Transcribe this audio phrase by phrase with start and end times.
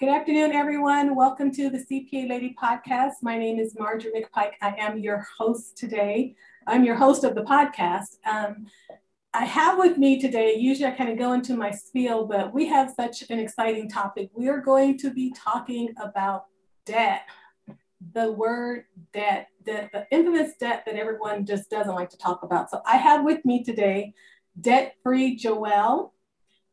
[0.00, 1.16] Good afternoon, everyone.
[1.16, 3.14] Welcome to the CPA Lady Podcast.
[3.20, 4.52] My name is Marjorie McPike.
[4.62, 6.36] I am your host today.
[6.68, 8.18] I'm your host of the podcast.
[8.24, 8.68] Um,
[9.34, 12.66] I have with me today, usually I kind of go into my spiel, but we
[12.66, 14.30] have such an exciting topic.
[14.34, 16.44] We are going to be talking about
[16.86, 17.22] debt,
[18.14, 22.70] the word debt, the, the infamous debt that everyone just doesn't like to talk about.
[22.70, 24.14] So I have with me today
[24.60, 26.14] debt free Joel.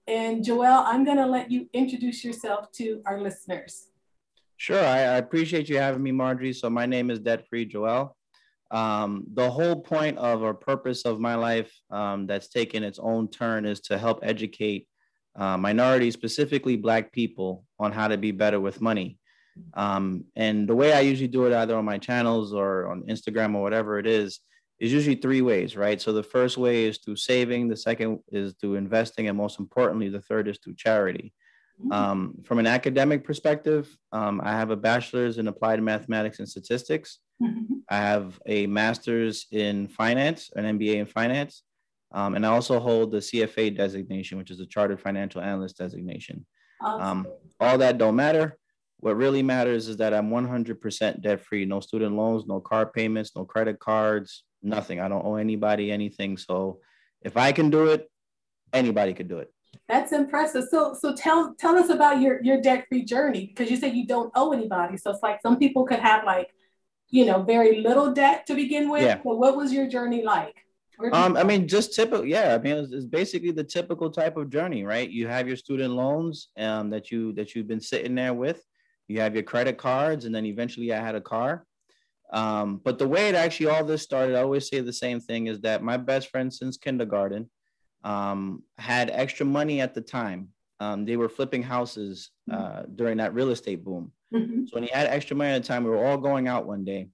[0.08, 3.88] And Joel, I'm going to let you introduce yourself to our listeners.
[4.58, 4.86] Sure.
[4.86, 6.54] I, I appreciate you having me, Marjorie.
[6.54, 8.16] So, my name is Debt Free Joel.
[8.72, 13.30] Um, the whole point of or purpose of my life um, that's taken its own
[13.30, 14.88] turn is to help educate
[15.36, 19.20] uh, minorities, specifically Black people, on how to be better with money.
[19.74, 23.56] Um, and the way I usually do it, either on my channels or on Instagram
[23.56, 24.40] or whatever it is,
[24.80, 26.02] is usually three ways, right?
[26.02, 30.10] So the first way is through saving, the second is through investing, and most importantly,
[30.10, 31.34] the third is through charity.
[31.80, 31.92] Mm-hmm.
[31.92, 37.20] Um, from an academic perspective, um, I have a bachelor's in applied mathematics and statistics.
[37.42, 37.76] Mm-hmm.
[37.90, 41.64] I have a master's in finance, an MBA in finance,
[42.14, 46.46] um, and I also hold the CFA designation, which is a Chartered Financial Analyst designation.
[46.82, 47.02] Awesome.
[47.02, 47.28] Um,
[47.60, 48.58] all that don't matter.
[49.00, 51.66] What really matters is that I'm 100% debt free.
[51.66, 55.00] No student loans, no car payments, no credit cards, nothing.
[55.00, 56.38] I don't owe anybody anything.
[56.38, 56.80] So
[57.22, 58.10] if I can do it,
[58.74, 59.52] anybody could do it.
[59.88, 60.66] That's impressive.
[60.70, 64.08] So so tell tell us about your your debt free journey because you said you
[64.08, 64.98] don't owe anybody.
[64.98, 66.50] So it's like some people could have like,
[67.10, 69.04] you know, very little debt to begin with.
[69.04, 69.20] Yeah.
[69.24, 70.56] But what was your journey like?
[71.12, 72.26] Um, I mean, just typical.
[72.26, 75.10] Yeah, I mean, it's, it's, basically the typical type of journey, right?
[75.10, 78.64] You have your student loans um, that you that you've been sitting there with.
[79.08, 81.66] You have your credit cards, and then eventually, I had a car.
[82.36, 85.48] Um, but the way it actually all this started, I always say the same thing
[85.48, 87.50] is that my best friend since kindergarten
[88.04, 90.50] um, had extra money at the time.
[90.82, 92.96] Um, they were flipping houses uh, mm-hmm.
[92.96, 94.12] during that real estate boom.
[94.34, 94.66] Mm-hmm.
[94.66, 96.84] So when he had extra money at the time, we were all going out one
[96.84, 97.08] day,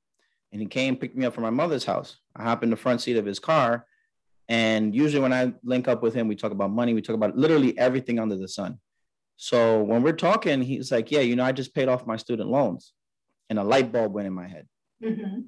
[0.52, 2.18] and he came picked me up from my mother's house.
[2.36, 3.86] I hop in the front seat of his car,
[4.50, 6.96] and usually when I link up with him, we talk about money.
[6.96, 8.80] We talk about literally everything under the sun.
[9.38, 12.50] So when we're talking, he's like, "Yeah, you know, I just paid off my student
[12.50, 12.94] loans,"
[13.52, 14.68] and a light bulb went in my head.
[15.04, 15.42] Mm-hmm.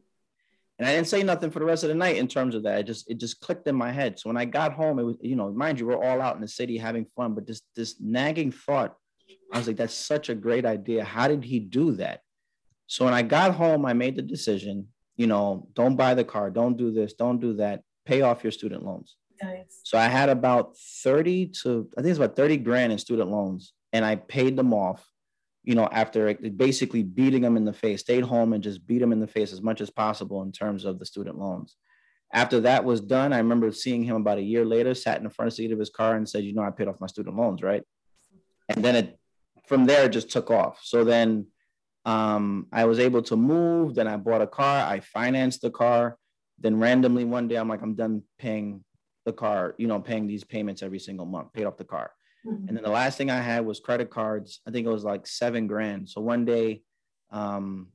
[0.80, 2.80] And I didn't say nothing for the rest of the night in terms of that.
[2.80, 4.20] It just it just clicked in my head.
[4.20, 6.42] So when I got home, it was you know, mind you, we're all out in
[6.42, 8.96] the city having fun, but this this nagging thought,
[9.52, 11.04] I was like, that's such a great idea.
[11.04, 12.22] How did he do that?
[12.88, 16.50] So when I got home, I made the decision, you know, don't buy the car,
[16.50, 19.16] don't do this, don't do that, pay off your student loans.
[19.42, 19.80] Nice.
[19.84, 23.74] So I had about 30 to I think it's about 30 grand in student loans,
[23.92, 25.08] and I paid them off
[25.64, 29.14] you know, after basically beating them in the face, stayed home and just beat them
[29.14, 31.78] in the face as much as possible in terms of the student loans.
[32.34, 35.30] After that was done, I remember seeing him about a year later, sat in the
[35.30, 37.62] front seat of his car and said, "You know, I paid off my student loans,
[37.62, 37.84] right?"
[38.70, 39.20] And then it,
[39.68, 40.80] from there, it just took off.
[40.84, 41.48] So then,
[42.06, 43.96] um, I was able to move.
[43.96, 44.86] Then I bought a car.
[44.86, 46.18] I financed the car.
[46.60, 48.84] Then randomly one day, I'm like, I'm done paying
[49.26, 49.76] the car.
[49.78, 51.54] You know, paying these payments every single month.
[51.54, 52.12] Paid off the car.
[52.46, 52.68] Mm-hmm.
[52.68, 54.62] And then the last thing I had was credit cards.
[54.68, 56.10] I think it was like seven grand.
[56.10, 56.82] So one day,
[57.32, 57.88] um,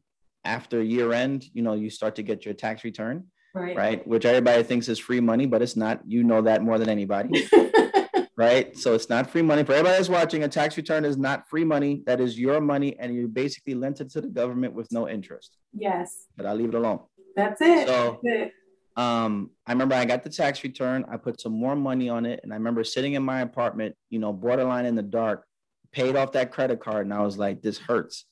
[0.45, 3.77] after year end, you know, you start to get your tax return, right?
[3.77, 4.07] right?
[4.07, 6.01] Which everybody thinks is free money, but it's not.
[6.07, 7.49] You know that more than anybody.
[8.39, 8.77] right?
[8.79, 9.65] So it's not free money.
[9.65, 12.03] For everybody that's watching, a tax return is not free money.
[12.07, 15.59] That is your money, and you basically lent it to the government with no interest.
[15.73, 16.27] Yes.
[16.37, 17.01] But I'll leave it alone.
[17.37, 17.89] That's it.
[17.89, 18.53] So That's it.
[18.99, 21.05] Um, I remember I got the tax return.
[21.09, 24.19] I put some more money on it, and I remember sitting in my apartment, you
[24.19, 25.45] know, borderline in the dark,
[25.93, 28.25] paid off that credit card, and I was like, "This hurts."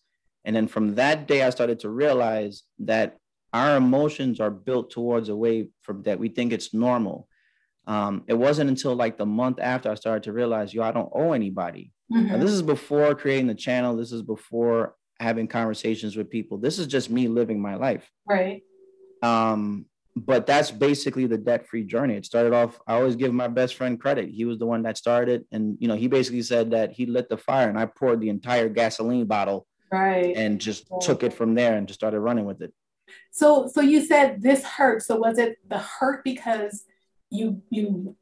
[0.44, 3.18] And then from that day, I started to realize that
[3.52, 7.28] our emotions are built towards a way from that we think it's normal.
[7.86, 11.10] Um, it wasn't until like the month after I started to realize, yo, I don't
[11.14, 11.92] owe anybody.
[12.12, 12.40] Mm-hmm.
[12.40, 13.96] This is before creating the channel.
[13.96, 16.58] This is before having conversations with people.
[16.58, 18.10] This is just me living my life.
[18.28, 18.62] Right.
[19.22, 22.14] Um, but that's basically the debt-free journey.
[22.14, 22.80] It started off.
[22.86, 24.30] I always give my best friend credit.
[24.30, 27.28] He was the one that started, and you know, he basically said that he lit
[27.28, 31.54] the fire, and I poured the entire gasoline bottle, right, and just took it from
[31.54, 32.72] there and just started running with it.
[33.30, 35.02] So, so you said this hurt.
[35.02, 36.84] So was it the hurt because
[37.28, 38.16] you you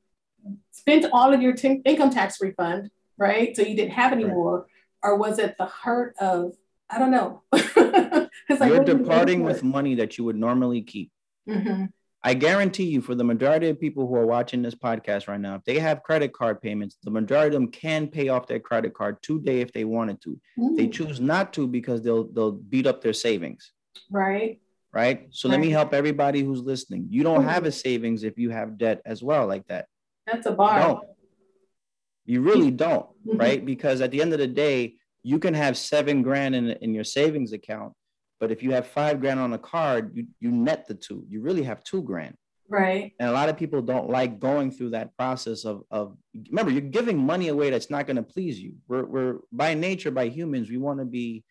[0.72, 3.54] spent all of your t- income tax refund, right?
[3.54, 4.34] So you didn't have any right.
[4.34, 4.66] more,
[5.00, 6.54] or was it the hurt of
[6.90, 7.42] I don't know?
[7.52, 11.12] like, You're departing with money that you would normally keep.
[11.48, 11.84] Mm-hmm.
[12.26, 15.56] I guarantee you, for the majority of people who are watching this podcast right now,
[15.56, 18.94] if they have credit card payments, the majority of them can pay off their credit
[18.94, 20.40] card today if they wanted to.
[20.58, 20.76] Mm.
[20.76, 23.72] They choose not to because they'll they'll beat up their savings.
[24.10, 24.60] Right.
[24.90, 25.26] Right.
[25.32, 25.56] So right.
[25.56, 27.08] let me help everybody who's listening.
[27.10, 27.48] You don't mm.
[27.48, 29.86] have a savings if you have debt as well, like that.
[30.26, 30.78] That's a bar.
[30.78, 31.04] You, don't.
[32.24, 33.36] you really don't, mm-hmm.
[33.36, 33.64] right?
[33.64, 37.04] Because at the end of the day, you can have seven grand in, in your
[37.04, 37.92] savings account,
[38.40, 41.24] but if you have five grand on a card, you, you net the two.
[41.28, 42.36] You really have two grand.
[42.68, 43.12] Right.
[43.20, 46.16] And a lot of people don't like going through that process of, of
[46.50, 48.74] remember, you're giving money away that's not going to please you.
[48.88, 51.44] We're, we're by nature, by humans, we want to be,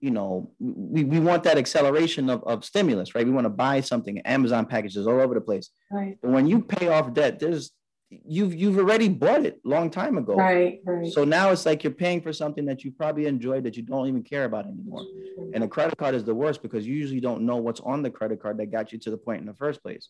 [0.00, 3.24] you know, we, we want that acceleration of, of stimulus, right?
[3.24, 5.70] We want to buy something, Amazon packages all over the place.
[5.90, 6.18] Right.
[6.20, 7.70] But when you pay off debt, there's
[8.10, 10.34] you've you've already bought it long time ago.
[10.34, 11.12] Right, right.
[11.12, 14.06] So now it's like you're paying for something that you probably enjoyed that you don't
[14.06, 15.04] even care about anymore.
[15.54, 18.10] And a credit card is the worst because you usually don't know what's on the
[18.10, 20.08] credit card that got you to the point in the first place.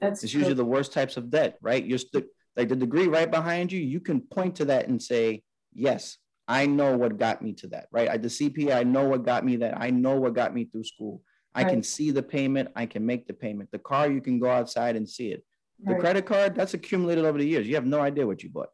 [0.00, 0.40] That's It's true.
[0.40, 1.84] usually the worst types of debt, right?
[1.84, 5.42] You're st- like the degree right behind you, you can point to that and say,
[5.74, 6.18] yes,
[6.48, 8.08] I know what got me to that, right?
[8.08, 9.80] I the CPA, I know what got me that.
[9.80, 11.22] I know what got me through school.
[11.54, 13.70] I can see the payment, I can make the payment.
[13.72, 15.42] The car, you can go outside and see it.
[15.84, 16.00] The Right.
[16.00, 17.66] credit card, that's accumulated over the years.
[17.68, 18.70] You have no idea what you bought.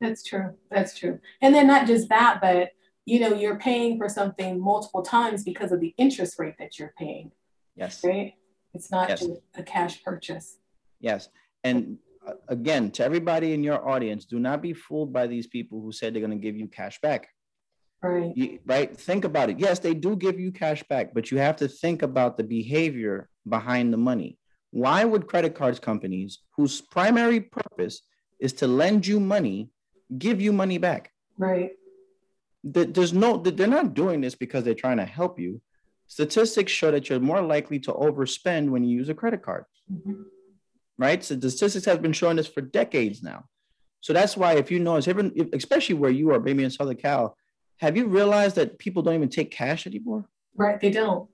[0.00, 0.54] That's true.
[0.70, 1.18] That's true.
[1.40, 2.70] And then not just that, but
[3.04, 6.92] you know, you're paying for something multiple times because of the interest rate that you're
[6.98, 7.32] paying,
[7.74, 8.04] Yes.
[8.04, 8.34] right?
[8.74, 9.20] It's not Yes.
[9.20, 10.58] just a cash purchase.
[11.00, 11.30] Yes.
[11.64, 15.80] And uh, again, to everybody in your audience, do not be fooled by these people
[15.80, 17.28] who said they're going to give you cash back.
[18.02, 18.36] Right.
[18.36, 18.94] You- right?
[18.94, 19.58] Think about it.
[19.58, 23.30] Yes, they do give you cash back, but you have to think about the behavior
[23.48, 24.36] behind the money.
[24.78, 28.02] Why would credit cards companies, whose primary purpose
[28.40, 29.70] is to lend you money,
[30.18, 31.10] give you money back?
[31.36, 31.70] Right.
[32.74, 35.60] Th- There's no, they're not doing this because they're trying to help you.
[36.06, 40.24] Statistics show that you're more likely to overspend when you use a credit card Mhm.
[40.96, 41.22] right?
[41.24, 43.40] So the statistics have been showing this for decades now.
[44.00, 45.06] So that's why if you notice,
[45.52, 47.36] especially where you are, maybe in Southern Cal,
[47.78, 50.22] have you realized that people don't even take cash anymore?
[50.54, 50.80] Right.
[50.80, 51.28] They don't.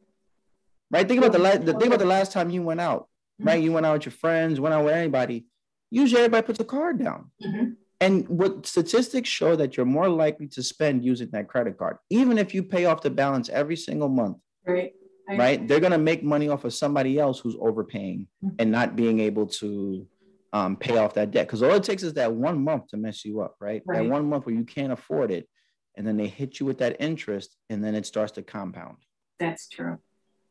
[0.90, 1.06] Right?
[1.08, 1.58] Think about the last.
[1.64, 3.08] Think about the last time you went out.
[3.38, 3.62] Right?
[3.62, 5.46] You went out with your friends, went out with anybody.
[5.90, 7.30] Usually, everybody puts a card down.
[7.44, 7.76] Mhm.
[8.00, 12.38] And what statistics show that you're more likely to spend using that credit card, even
[12.38, 14.38] if you pay off the balance every single month.
[14.66, 14.92] Right.
[15.28, 15.68] I- right?
[15.68, 18.54] They're gonna make money off of somebody else who's overpaying Mhm.
[18.58, 20.06] and not being able to
[20.52, 21.48] um, pay off that debt.
[21.48, 23.82] Because all it takes is that one month to mess you up, right?
[23.86, 24.04] Right.
[24.04, 25.48] That one month where you can't afford it,
[25.96, 28.98] and then they hit you with that interest, and then it starts to compound.
[29.40, 29.98] That's true.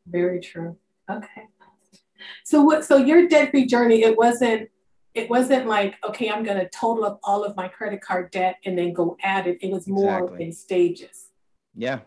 [0.05, 0.77] Very true.
[1.09, 1.47] Okay.
[2.43, 4.69] So what so your debt-free journey, it wasn't
[5.13, 8.75] it wasn't like, okay, I'm gonna total up all of my credit card debt and
[8.77, 9.59] then go at it.
[9.61, 10.45] It was more Exactly.
[10.45, 11.27] in stages.
[11.75, 11.99] Yeah,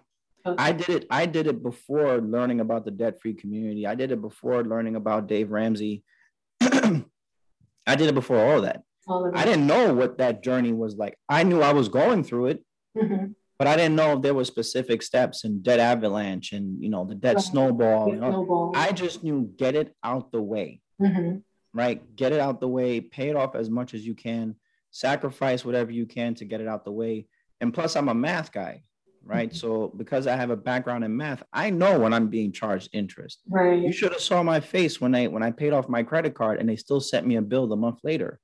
[0.44, 0.62] Okay.
[0.62, 1.06] I did it.
[1.10, 3.86] I did it before learning about the debt-free community.
[3.86, 6.02] I did it before learning about Dave Ramsey.
[6.60, 8.82] I did it before all that.
[9.08, 11.16] all of I didn't know what that journey was like.
[11.28, 12.64] I knew I was going through it,
[12.96, 13.34] Mhm.
[13.58, 17.05] But I didn't know if there were specific steps and debt avalanche and you know
[17.05, 17.44] the debt Right.
[17.44, 18.08] snowball.
[18.08, 18.31] You know?
[18.31, 18.73] Snowball.
[18.75, 21.43] I just knew get it out the way, Mhm.
[21.73, 22.14] right?
[22.17, 24.56] Get it out the way, pay it off as much as you can,
[24.91, 27.26] sacrifice whatever you can to get it out the way.
[27.61, 28.82] And plus, I'm a math guy,
[29.25, 29.50] right?
[29.50, 29.56] Mhm.
[29.56, 33.41] So because I have a background in math, I know when I'm being charged interest.
[33.49, 33.81] Right.
[33.82, 36.61] You should have saw my face when I when I paid off my credit card
[36.61, 38.38] and they still sent me a bill the month later,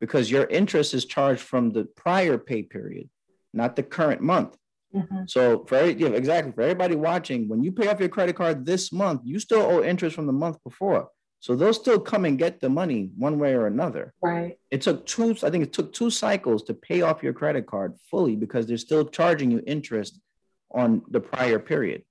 [0.00, 3.08] because your interest is charged from the prior pay period,
[3.52, 4.56] not the current month.
[4.94, 5.28] Mhm.
[5.30, 8.66] So for every- yeah, exactly for everybody watching, when you pay off your credit card
[8.66, 11.08] this month, you still owe interest from the month before.
[11.38, 14.12] So they'll still come and get the money one way or another.
[14.20, 14.58] Right.
[14.70, 17.94] It took two, I think it took two cycles to pay off your credit card
[18.10, 20.20] fully because they're still charging you interest
[20.72, 22.04] on the prior period.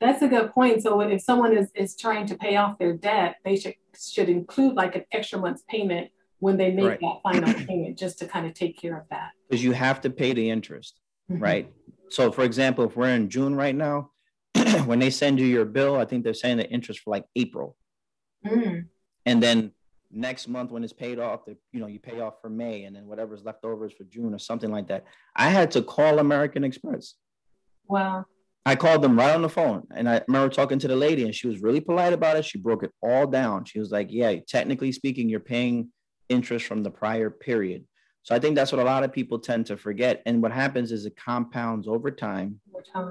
[0.00, 0.82] That's a good point.
[0.82, 4.74] So if someone is, is trying to pay off their debt, they should should include
[4.74, 7.00] like an extra month's payment when they make Right.
[7.00, 9.30] that final payment, just to kind of take care of that.
[9.52, 10.98] Because you have to pay the interest.
[11.30, 11.40] Mhm.
[11.42, 11.72] right?
[12.08, 14.10] So, for example, if we're in June right now,
[14.86, 17.76] when they send you your bill, I think they're saying the interest for like April,
[18.46, 18.86] Mm.
[19.26, 19.72] and then
[20.10, 22.96] next month when it's paid off, the, you know, you pay off for May, and
[22.96, 25.04] then whatever's left over is for June or something like that.
[25.36, 27.14] I had to call American Express.
[27.86, 28.24] Wow.
[28.66, 31.34] I called them right on the phone, and I remember talking to the lady, and
[31.34, 32.44] she was really polite about it.
[32.46, 33.64] She broke it all down.
[33.66, 35.92] She was like, "Yeah, technically speaking, you're paying
[36.30, 37.86] interest from the prior period."
[38.22, 40.22] So I think that's what a lot of people tend to forget.
[40.26, 42.60] And what happens is it compounds over time.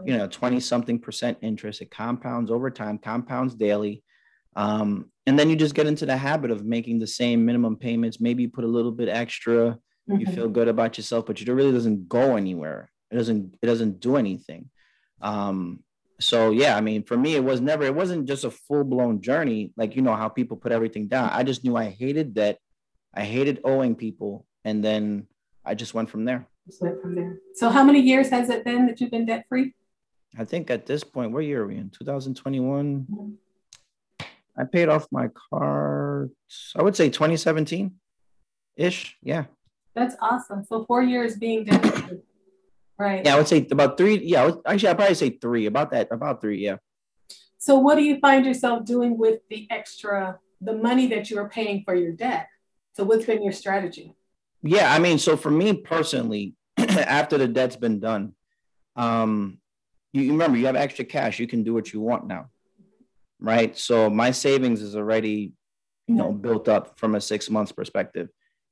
[0.05, 1.81] You know, 20 something percent interest.
[1.81, 4.03] It compounds over time, compounds daily.
[4.55, 8.19] Um, and then you just get into the habit of making the same minimum payments.
[8.21, 9.77] Maybe you put a little bit extra.
[10.07, 10.33] You Mhm.
[10.35, 12.91] feel good about yourself, but it really doesn't go anywhere.
[13.11, 13.55] It doesn't.
[13.61, 14.69] It doesn't do anything.
[15.21, 15.83] Um,
[16.19, 17.83] so yeah, I mean, for me, it was never.
[17.83, 19.73] It wasn't just a full blown journey.
[19.77, 21.29] Like you know how people put everything down.
[21.31, 22.59] I just knew I hated debt.
[23.13, 25.27] I hated owing people, and then
[25.65, 26.47] I just went from there.
[26.67, 27.37] Just went from there.
[27.55, 29.73] So how many years has it been that you've been debt free?
[30.37, 31.89] I think at this point, what year are we in?
[31.89, 33.07] 2021.
[33.09, 33.33] Mhm.
[34.57, 36.29] I paid off my car.
[36.75, 37.93] I would say 2017
[38.75, 39.17] ish.
[39.21, 39.45] Yeah.
[39.95, 40.63] That's awesome.
[40.63, 42.19] So four years being debt free.
[42.97, 43.25] Right.
[43.25, 44.19] Yeah, I would say about three.
[44.23, 45.65] Yeah, would, actually, I'd probably say three.
[45.65, 46.59] About that, about three.
[46.59, 46.77] Yeah.
[47.57, 51.49] So, what do you find yourself doing with the extra, the money that you are
[51.49, 52.47] paying for your debt?
[52.93, 54.15] So, what's been your strategy?
[54.63, 58.33] Yeah, I mean, so for me personally, after the debt's been done,
[58.95, 59.59] um,
[60.13, 62.49] you, you remember you have extra cash, you can do what you want now,
[63.39, 63.77] right?
[63.77, 65.53] So my savings is already,
[66.07, 68.29] you know, built up from a six months perspective.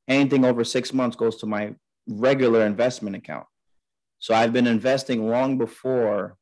[0.07, 1.75] Anything over six months goes to my
[2.07, 3.45] regular investment account.
[4.19, 6.35] So I've been investing long before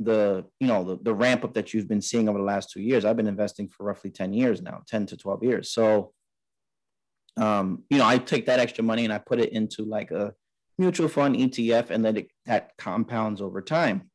[0.00, 2.80] the you know the, the ramp up that you've been seeing over the last two
[2.80, 6.12] years i've been investing for roughly 10 years now 10 to 12 years so
[7.36, 10.32] um you know i take that extra money and i put it into like a
[10.78, 14.10] mutual fund ETF and then it, that compounds over time.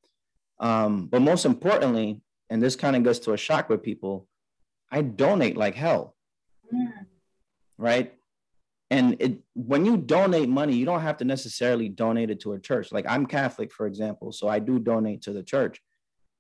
[0.60, 4.28] Um, but most importantly, and this kind of goes to a shock with people,
[4.92, 6.16] I donate like hell.
[6.74, 7.06] Mm.
[7.78, 8.14] Right.
[8.92, 12.60] And it, when you donate money, you don't have to necessarily donate it to a
[12.60, 12.92] church.
[12.92, 15.80] Like I'm Catholic, for example, so I do donate to the church.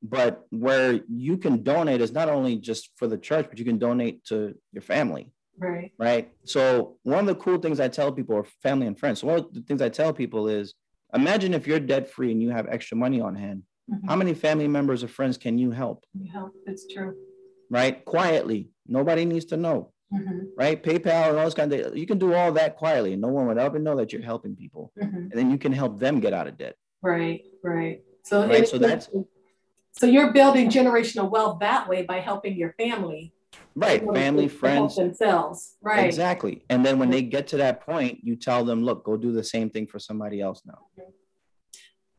[0.02, 3.78] But where you can donate is not only just for the church, but you can
[3.78, 5.32] donate to your family.
[5.60, 5.92] Right.
[5.98, 6.32] Right.
[6.46, 9.40] So one of the cool things I tell people, or family and friends, so one
[9.40, 10.74] of the things I tell people is
[11.14, 13.64] imagine if you're debt free and you have extra money on hand.
[13.92, 14.08] Mm-hmm.
[14.08, 16.06] How many family members or friends can you help?
[16.14, 16.54] You help.
[16.66, 17.16] It's true.
[17.70, 18.04] Right.
[18.06, 18.70] Quietly.
[18.88, 19.92] Nobody needs to know.
[20.14, 20.40] Mm-hmm.
[20.58, 20.82] Right.
[20.82, 23.48] PayPal and all this kind of you can do all that quietly and no one
[23.48, 24.92] would ever know that you're helping people.
[25.02, 25.18] Mm-hmm.
[25.18, 26.76] And then you can help them get out of debt.
[27.02, 27.44] Right.
[27.64, 28.02] Right.
[28.24, 29.10] So, right, so that's
[29.94, 33.34] so you're building generational wealth that way by helping your family
[33.80, 34.96] right family friends.
[34.96, 35.78] themselves.
[35.82, 36.06] Right.
[36.06, 36.64] Exactly.
[36.70, 39.44] And then when they get to that point you tell them look go do the
[39.44, 40.80] same thing for somebody else now.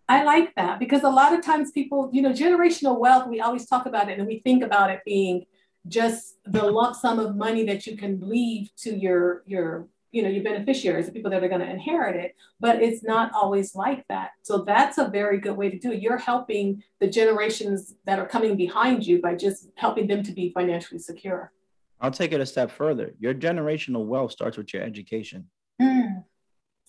[0.09, 3.67] I like that because a lot of times people you know generational wealth we always
[3.67, 5.45] talk about it and we think about it being
[5.89, 10.29] just the lump sum of money that you can leave to your your you know
[10.29, 14.07] your beneficiaries the people that are going to inherit it but it's not always like
[14.09, 14.33] that.
[14.43, 16.03] So that's a very good way to do it.
[16.03, 20.53] You're helping the generations that are coming behind you by just helping them to be
[20.53, 21.53] financially secure.
[22.01, 23.15] I'll take it a step further.
[23.19, 25.49] Your generational wealth starts with your education.
[25.81, 26.25] Mm.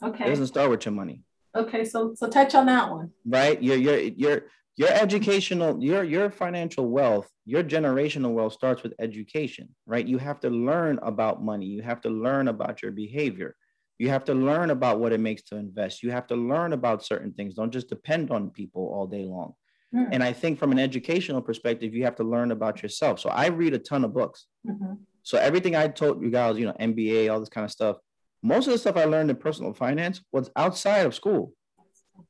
[0.03, 0.25] okay.
[0.25, 1.23] It doesn't start with your money.
[1.55, 3.11] Okay so so touch on that one.
[3.25, 3.61] Right?
[3.61, 4.41] You're you're you're
[4.81, 10.07] your educational your your financial wealth your generational wealth starts with education right?
[10.07, 11.65] You have to learn about money.
[11.65, 13.55] You have to learn about your behavior.
[13.99, 16.01] You have to learn about what it makes to invest.
[16.01, 17.55] You have to learn about certain things.
[17.55, 19.53] Don't just depend on people all day long.
[19.93, 20.07] Mm.
[20.13, 23.19] and i think from an educational perspective you have to learn about yourself.
[23.19, 24.39] So i read a ton of books.
[24.65, 24.93] Mm-hmm.
[25.29, 27.97] so everything i told you guys you know mba all this kind of stuff
[28.41, 31.43] most of the stuff i learned in personal finance was outside of school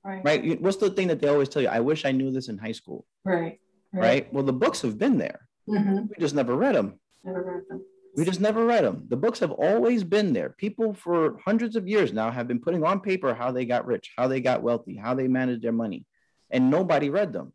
[0.04, 0.24] Right.
[0.24, 0.62] right.
[0.62, 1.68] What's the thing that they always tell you?
[1.68, 3.06] I wish I knew this in high school.
[3.24, 3.60] Right.
[3.94, 4.02] Right.
[4.02, 4.34] right?
[4.34, 5.48] Well, the books have been there.
[5.70, 6.08] Mm-hmm.
[6.10, 7.00] We just never read them.
[7.24, 7.86] Never read them.
[8.16, 9.06] We just never read them.
[9.08, 10.50] The books have always been there.
[10.50, 14.12] People for hundreds of years now have been putting on paper how they got rich,
[14.18, 16.06] how they got wealthy, how they managed their money,
[16.50, 17.54] and nobody read them.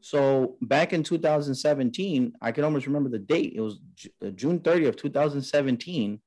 [0.00, 3.52] So back in 2017, I can almost remember the date.
[3.54, 3.80] It was
[4.24, 6.20] uh, June 30th, 2017.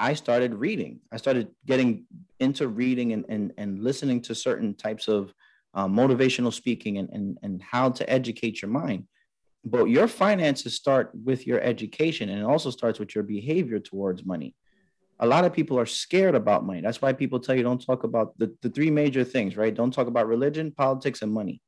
[0.00, 1.00] I started reading.
[1.12, 2.06] I started getting
[2.40, 5.34] into reading and, and, and listening to certain types of
[5.74, 9.04] uh, motivational speaking and, and, and how to educate your mind.
[9.62, 14.24] But your finances start with your education and it also starts with your behavior towards
[14.24, 14.54] money.
[15.18, 16.80] A lot of people are scared about money.
[16.80, 19.74] That's why people tell you don't talk about the, the three major things, right?
[19.74, 21.60] Don't talk about religion, politics, and money.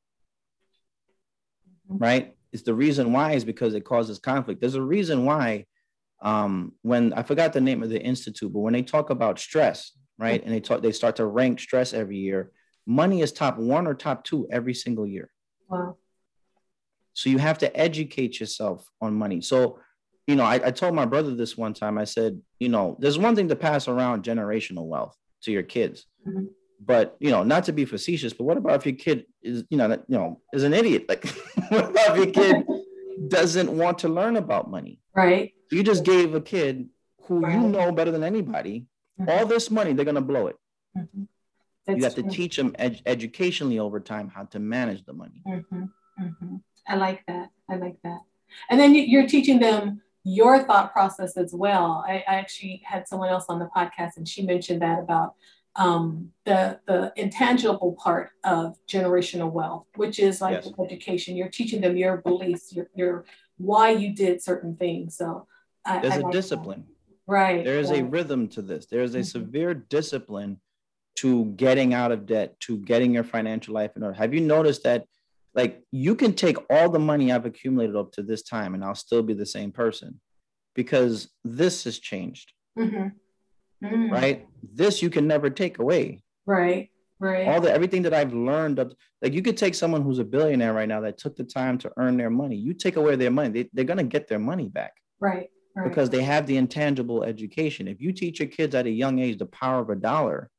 [1.87, 2.35] Right?
[2.51, 4.63] It's the reason why is because it causes conflict.
[4.63, 5.67] There's a reason why
[6.23, 9.93] um, when I forgot the name of the institute, but when they talk about stress,
[10.19, 12.53] right, and they talk, they start to rank stress every year.
[12.87, 15.31] Money is top one or top two every single year.
[15.69, 15.97] Wow.
[17.15, 19.41] So you have to educate yourself on money.
[19.43, 19.79] So,
[20.27, 21.99] you know, I, I told my brother this one time.
[21.99, 26.07] I said, you know, there's one thing to pass around generational wealth to your kids.
[26.27, 26.47] Mm-hmm
[26.85, 29.77] but you know not to be facetious but what about if your kid is you
[29.77, 31.25] know you know is an idiot like
[31.69, 32.67] what about if your kid
[33.29, 36.89] doesn't want to learn about money right you just gave a kid
[37.25, 37.53] who right.
[37.55, 38.87] you know better than anybody
[39.21, 39.31] mm-hmm.
[39.31, 40.57] all this money, they're going to blow it.
[40.97, 41.97] Mm-hmm.
[41.97, 45.43] You have to teach them ed- educationally over time how to manage the money.
[45.47, 45.83] Mm-hmm.
[46.21, 46.57] mm-hmm.
[46.89, 47.51] I like that.
[47.71, 48.21] I like that.
[48.69, 52.05] And then you're teaching them your thought process as well.
[52.07, 55.35] I, I actually had someone else on the podcast and she mentioned that about
[55.75, 60.73] um, the the intangible part of generational wealth, which is like yes.
[60.79, 61.35] education.
[61.35, 63.25] You're teaching them your beliefs, your, your
[63.63, 65.17] why you did certain things.
[65.17, 65.47] So
[65.85, 66.85] I, there's I a like discipline.
[66.87, 67.33] That.
[67.33, 67.65] Right.
[67.65, 68.87] There is a rhythm to this.
[68.87, 69.25] There is a mm-hmm.
[69.25, 70.61] severe discipline
[71.17, 74.17] to getting out of debt, to getting your financial life in order.
[74.17, 75.07] Have you noticed that?
[75.55, 78.95] Like you can take all the money I've accumulated up to this time, and I'll
[78.95, 80.21] still be the same person,
[80.75, 82.53] because this has changed.
[82.79, 83.87] Mm-hmm.
[83.87, 84.13] Mm-hmm.
[84.13, 84.47] Right.
[84.63, 86.23] This you can never take away.
[86.47, 86.92] Right.
[87.23, 87.47] Right.
[87.47, 90.73] All the everything that I've learned of like you could take someone who's a billionaire
[90.73, 92.57] right now that took the time to earn their money.
[92.57, 94.95] You take away their money, they, they're gonna get their money back.
[95.21, 95.49] Right.
[95.77, 95.89] Right.
[95.89, 97.87] Because they have the intangible education.
[97.87, 100.51] If you teach your kids at a young age the power of a dollar,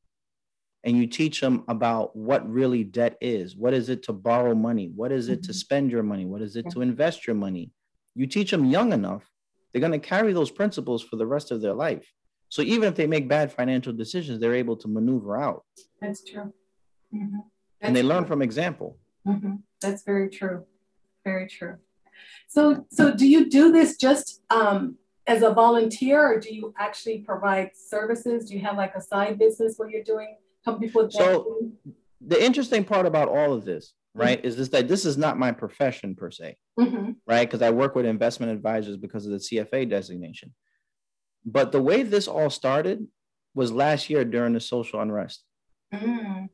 [0.84, 4.90] and you teach them about what really debt is, what is it to borrow money,
[4.94, 5.46] what is it mm-hmm.
[5.46, 7.70] to spend your money, what is it to invest your money,
[8.14, 9.22] you teach them young enough,
[9.72, 12.10] they're going to carry those principles for the rest of their life.
[12.54, 15.64] So even if they make bad financial decisions, they're able to maneuver out.
[16.00, 16.52] That's true.
[17.12, 17.38] Mm-hmm.
[17.38, 17.48] That's
[17.80, 18.10] and they true.
[18.10, 18.96] learn from example.
[19.26, 19.54] Mm-hmm.
[19.80, 20.64] That's very true.
[21.24, 21.78] Very true.
[22.46, 27.18] So, so do you do this just um, as a volunteer, or do you actually
[27.26, 28.48] provide services?
[28.48, 31.10] Do you have like a side business where you're doing help people?
[31.10, 31.72] So,
[32.20, 34.38] the interesting part about all of this right?
[34.38, 34.46] Mm-hmm.
[34.46, 37.10] Is this that this is not my profession per se, mm-hmm.
[37.26, 37.50] right?
[37.50, 40.54] Because I work with investment advisors because of the CFA designation.
[41.44, 43.06] But the way this all started
[43.54, 45.44] was last year during the social unrest.
[45.92, 46.48] Mm.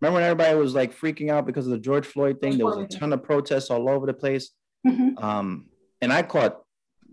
[0.00, 2.56] Remember when everybody was like freaking out because of the George Floyd thing?
[2.56, 4.50] There was a ton of protests all over the place.
[4.86, 5.18] Mm-hmm.
[5.18, 5.66] Um,
[6.00, 6.60] and I caught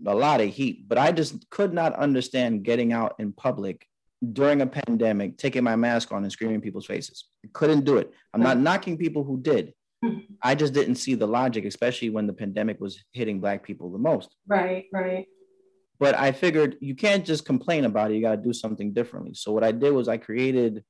[0.06, 3.86] a lot of heat, but I just could not understand getting out in public
[4.32, 7.24] during a pandemic, taking my mask on and screaming people's faces.
[7.44, 8.12] I couldn't do it.
[8.32, 9.72] I'm not knocking people who did.
[10.42, 13.98] I just didn't see the logic, especially when the pandemic was hitting Black people the
[13.98, 14.34] most.
[14.46, 15.26] Right, right.
[15.98, 18.14] But I figured you can't just complain about it.
[18.14, 19.34] You got to do something differently.
[19.34, 20.84] So what I did was I created,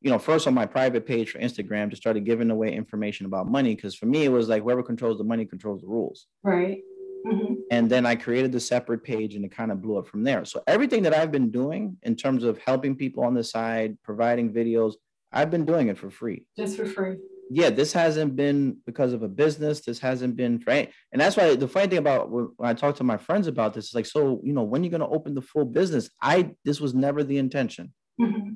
[0.00, 3.48] you know, first on my private page for Instagram, just started giving away information about
[3.48, 6.26] money because for me it was like whoever controls the money controls the rules.
[6.42, 6.82] Right.
[7.26, 7.54] Mm-hmm.
[7.70, 10.44] And then I created the separate page and it kind of blew up from there.
[10.44, 14.52] So everything that I've been doing in terms of helping people on the side, providing
[14.52, 14.94] videos,
[15.32, 16.46] I've been doing it for free.
[16.56, 17.16] Just for free.
[17.52, 19.80] Yeah, this hasn't been because of a business.
[19.80, 20.92] This hasn't been right.
[21.10, 23.86] And that's why the funny thing about when I talk to my friends about this
[23.88, 26.80] is like, so, you know, when you're going to open the full business, I, this
[26.80, 27.92] was never the intention.
[28.20, 28.52] Mm-hmm.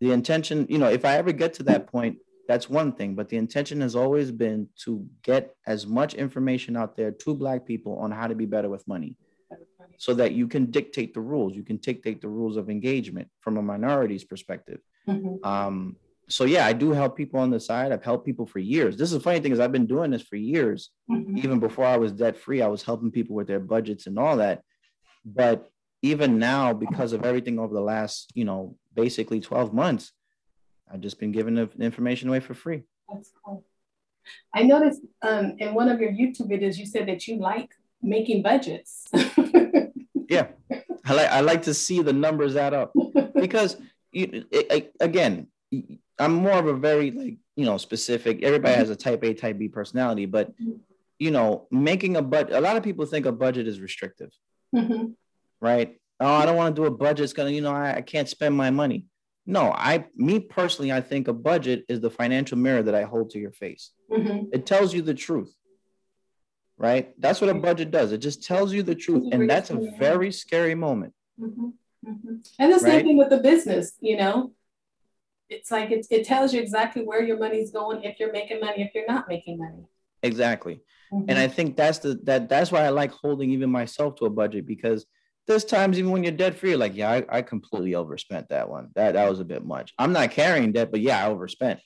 [0.00, 3.28] The intention, you know, if I ever get to that point, that's one thing but
[3.28, 7.98] the intention has always been to get as much information out there to black people
[7.98, 9.14] on how to be better with money
[9.98, 13.58] so that you can dictate the rules you can dictate the rules of engagement from
[13.58, 15.44] a minority's perspective mm-hmm.
[15.46, 15.94] um,
[16.28, 19.08] so yeah i do help people on the side i've helped people for years this
[19.08, 21.38] is the funny thing is i've been doing this for years mm-hmm.
[21.38, 24.36] even before i was debt free i was helping people with their budgets and all
[24.36, 24.62] that
[25.24, 25.70] but
[26.02, 30.12] even now because of everything over the last you know basically 12 months
[30.92, 32.82] I've just been giving the information away for free.
[33.12, 33.64] That's cool.
[34.54, 37.70] I noticed um, in one of your YouTube videos, you said that you like
[38.02, 39.06] making budgets.
[40.28, 40.48] yeah,
[41.04, 42.92] I like I like to see the numbers add up
[43.34, 43.76] because
[44.12, 45.48] you, it, again,
[46.18, 48.42] I'm more of a very like you know specific.
[48.42, 50.52] Everybody has a type A, type B personality, but
[51.18, 52.54] you know, making a budget.
[52.54, 54.30] A lot of people think a budget is restrictive,
[54.74, 55.06] mm-hmm.
[55.60, 55.96] right?
[56.20, 57.24] Oh, I don't want to do a budget.
[57.24, 59.06] It's gonna, you know, I, I can't spend my money.
[59.46, 63.30] No, I, me personally, I think a budget is the financial mirror that I hold
[63.30, 63.92] to your face.
[64.10, 64.50] Mm-hmm.
[64.52, 65.54] It tells you the truth,
[66.76, 67.14] right?
[67.18, 68.12] That's what a budget does.
[68.12, 71.14] It just tells you the truth, and that's a very scary moment.
[71.40, 71.68] Mm-hmm.
[72.06, 72.34] Mm-hmm.
[72.58, 73.04] And the same right?
[73.04, 74.52] thing with the business, you know.
[75.48, 78.82] It's like it, it tells you exactly where your money's going, if you're making money,
[78.82, 79.86] if you're not making money.
[80.22, 80.80] Exactly.
[81.10, 81.38] And mm-hmm.
[81.38, 84.66] I think that's the that that's why I like holding even myself to a budget
[84.66, 85.06] because
[85.46, 88.90] there's times even when you're debt free, like, yeah, I, I completely overspent that one.
[88.94, 89.94] That that was a bit much.
[89.98, 91.80] I'm not carrying debt, but yeah, I overspent.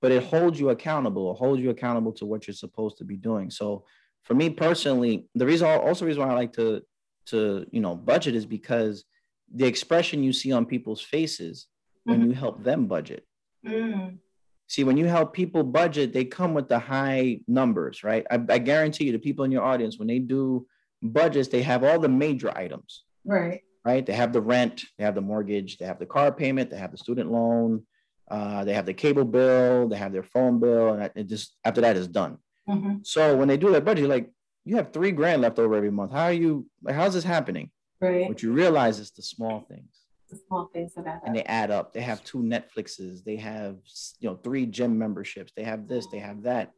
[0.00, 1.32] But it holds you accountable.
[1.32, 3.50] It holds you accountable to what you're supposed to be doing.
[3.50, 3.84] So
[4.22, 6.82] for me personally, the reason also reason why I like to
[7.26, 9.04] to you know budget is because
[9.52, 11.66] the expression you see on people's faces
[12.08, 13.24] when you help them budget.
[13.66, 14.18] Mm.
[14.66, 18.26] See, when you help people budget, they come with the high numbers, right?
[18.30, 20.66] I, I guarantee you, the people in your audience, when they do
[21.02, 23.04] budgets, they have all the major items.
[23.24, 23.62] Right.
[23.84, 24.04] Right.
[24.04, 26.92] They have the rent, they have the mortgage, they have the car payment, they have
[26.92, 27.84] the student loan,
[28.30, 31.80] uh, they have the cable bill, they have their phone bill, and it just after
[31.80, 32.38] that is done.
[32.68, 32.96] Mm-hmm.
[33.02, 34.30] So when they do that budget, like
[34.66, 36.12] you have three grand left over every month.
[36.12, 36.66] How are you?
[36.82, 37.70] Like, how's this happening?
[38.00, 38.28] Right.
[38.28, 39.94] What you realize is the small things.
[40.30, 41.94] The small things that add And they add up.
[41.94, 43.24] They have two Netflixes.
[43.24, 43.76] They have
[44.20, 45.52] you know three gym memberships.
[45.56, 46.06] They have this.
[46.06, 46.72] They have that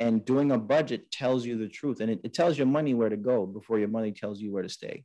[0.00, 3.08] and doing a budget tells you the truth and it, it, tells your money where
[3.08, 5.04] to go before your money tells you where to stay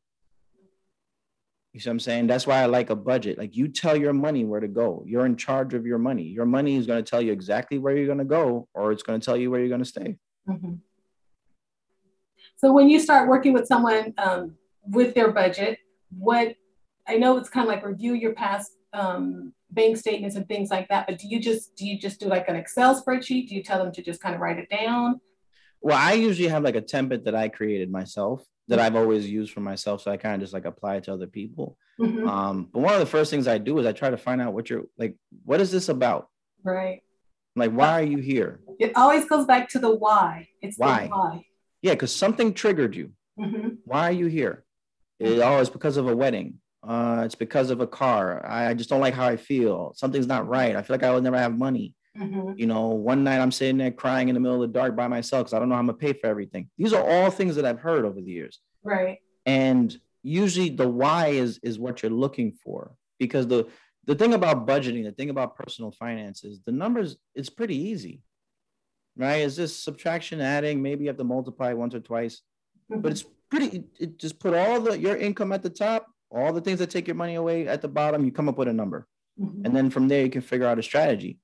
[1.74, 4.13] you see what i'm saying that's why i like a budget like you tell your
[4.13, 7.10] money where to go you're in charge of your money your money is going to
[7.10, 9.60] tell you exactly where you're going to go or it's going to tell you where
[9.60, 10.15] you're going to stay
[10.48, 10.74] mm-hmm.
[12.58, 15.80] so when you start working with someone um, with their budget
[16.15, 16.56] what
[17.08, 20.88] i know it's kind of like review your past um, bank statements and things like
[20.89, 21.08] that.
[21.08, 23.50] But do you just do you just do like an Excel spreadsheet?
[23.50, 25.20] Do you tell them to just kind of write it down?
[25.82, 29.52] Well, I usually have like a template that I created myself that I've always used
[29.52, 30.02] for myself.
[30.02, 31.78] So I kind of just like apply it to other people.
[32.00, 32.28] Mm-hmm.
[32.28, 34.54] Um, but one of the first things I do is I try to find out
[34.54, 36.30] what you're like, what is this about?
[36.63, 37.02] Right.
[37.56, 38.62] like, why are you here?
[38.80, 40.48] It always goes back to the why.
[40.62, 41.06] It's Why?
[41.06, 41.46] the why.
[41.82, 43.12] Yeah, because something triggered you.
[43.38, 43.78] Mhm.
[43.84, 44.63] Why are you here?
[45.20, 46.60] It, oh, it's because of a wedding.
[46.86, 48.46] Uh, it's because of a car.
[48.46, 49.93] I, I just don't like how I feel.
[49.96, 50.76] Something's not right.
[50.76, 51.96] I feel like I will never have money.
[52.17, 52.60] Mhm.
[52.60, 55.08] You know, one night I'm sitting there crying in the middle of the dark by
[55.08, 56.69] myself because I don't know how I'm gonna pay for everything.
[56.78, 58.60] These are all things that I've heard over the years.
[58.84, 59.19] Right.
[59.46, 62.96] And usually the why is is what you're looking for.
[63.17, 63.67] Because the
[64.06, 68.22] the thing about budgeting, the thing about personal finances, the numbers, it's pretty easy.
[69.15, 69.38] Right?
[69.38, 72.41] It's just subtraction, adding, maybe you have to multiply once or twice
[72.89, 76.62] but it's pretty it just put all the your income at the top all the
[76.62, 79.08] things that take your money away at the bottom you come up with a number
[79.39, 79.65] Mhm.
[79.65, 81.39] and then from there you can figure out a strategy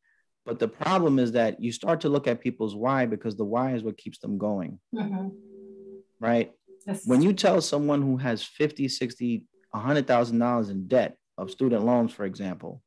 [0.45, 3.73] but the problem is that you start to look at people's why because the why
[3.75, 5.32] is what keeps them going Mhm.
[6.19, 6.52] right
[7.06, 12.12] when you tell someone who has 50 60 100000 dollars in debt of student loans
[12.12, 12.82] for example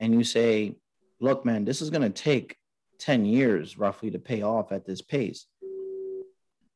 [0.00, 0.76] and you say
[1.20, 2.56] look man this is going to take
[2.98, 5.46] 10 years roughly to pay off at this pace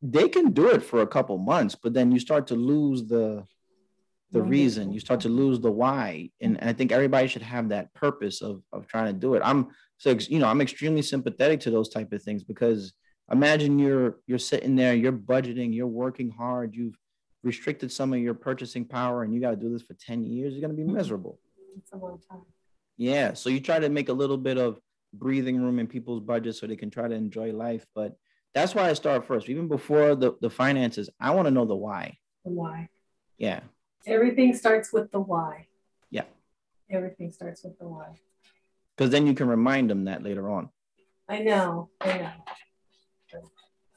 [0.02, 3.44] they can do it for a couple months but then you start to lose the
[4.30, 7.70] the reason you start to lose the why and, and i think everybody should have
[7.70, 9.42] that purpose of of trying to do it.
[9.44, 12.92] I'm so you know i'm extremely sympathetic to those type of things because
[13.30, 16.96] imagine you're you're sitting there you're budgeting you're working hard you've
[17.42, 20.52] restricted some of your purchasing power and you got to do this for 10 years
[20.52, 20.96] you're going to be mm-hmm.
[20.96, 21.38] miserable.
[21.76, 22.42] It's a long time.
[22.96, 24.78] yeah so you try to make a little bit of
[25.14, 28.16] breathing room in people's budgets so they can try to enjoy life but
[28.54, 29.48] that's why i start first.
[29.48, 32.18] Even before the, the finances i want to know the why.
[32.44, 32.88] The why.
[33.38, 33.60] yeah
[34.06, 35.66] Everything starts with the why.
[36.10, 36.24] Yeah.
[36.90, 38.18] Everything starts with the why.
[38.96, 40.70] because then you can remind them that later on
[41.28, 41.90] I know.
[42.00, 42.32] I know.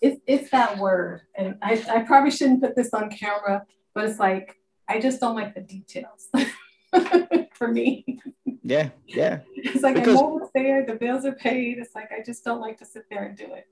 [0.01, 4.19] It's it's that word, and I I probably shouldn't put this on camera, but it's
[4.19, 4.57] like
[4.89, 6.27] I just don't like the details.
[7.53, 8.19] For me,
[8.63, 10.85] yeah yeah it's like Because- I know there.
[10.85, 11.77] The bills are paid.
[11.77, 13.65] It's like I just don't like to sit there and do it.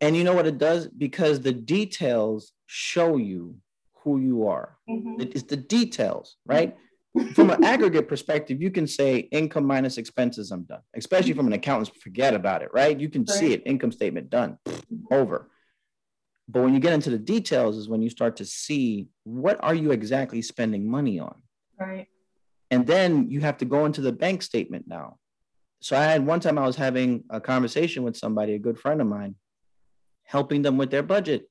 [0.00, 3.56] and you know what it does because the details show you
[4.04, 4.76] who you are.
[4.88, 5.20] Mhm.
[5.34, 6.76] It's the details right?
[7.34, 10.82] From an aggregate perspective you can say income minus expenses i'm done.
[10.94, 12.98] Especially from an accountant's forget about it right?
[13.00, 13.60] You can see Right.
[13.60, 14.58] it income statement done
[15.10, 15.50] over.
[16.48, 19.74] But when you get into the details is when you start to see what are
[19.74, 21.36] you exactly spending money on.
[21.78, 22.06] Right.
[22.70, 25.18] and then you have to go into the bank statement now.
[25.80, 29.00] So i had one time i was having a conversation with somebody a good friend
[29.00, 29.34] of mine
[30.24, 31.42] helping them with their budget.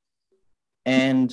[0.86, 1.28] And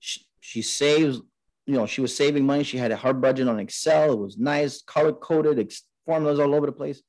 [0.00, 1.20] she, she saves
[1.66, 4.82] you know she was saving money she had her budget on excel it was nice
[4.82, 7.02] color coded ex- formulas all over the place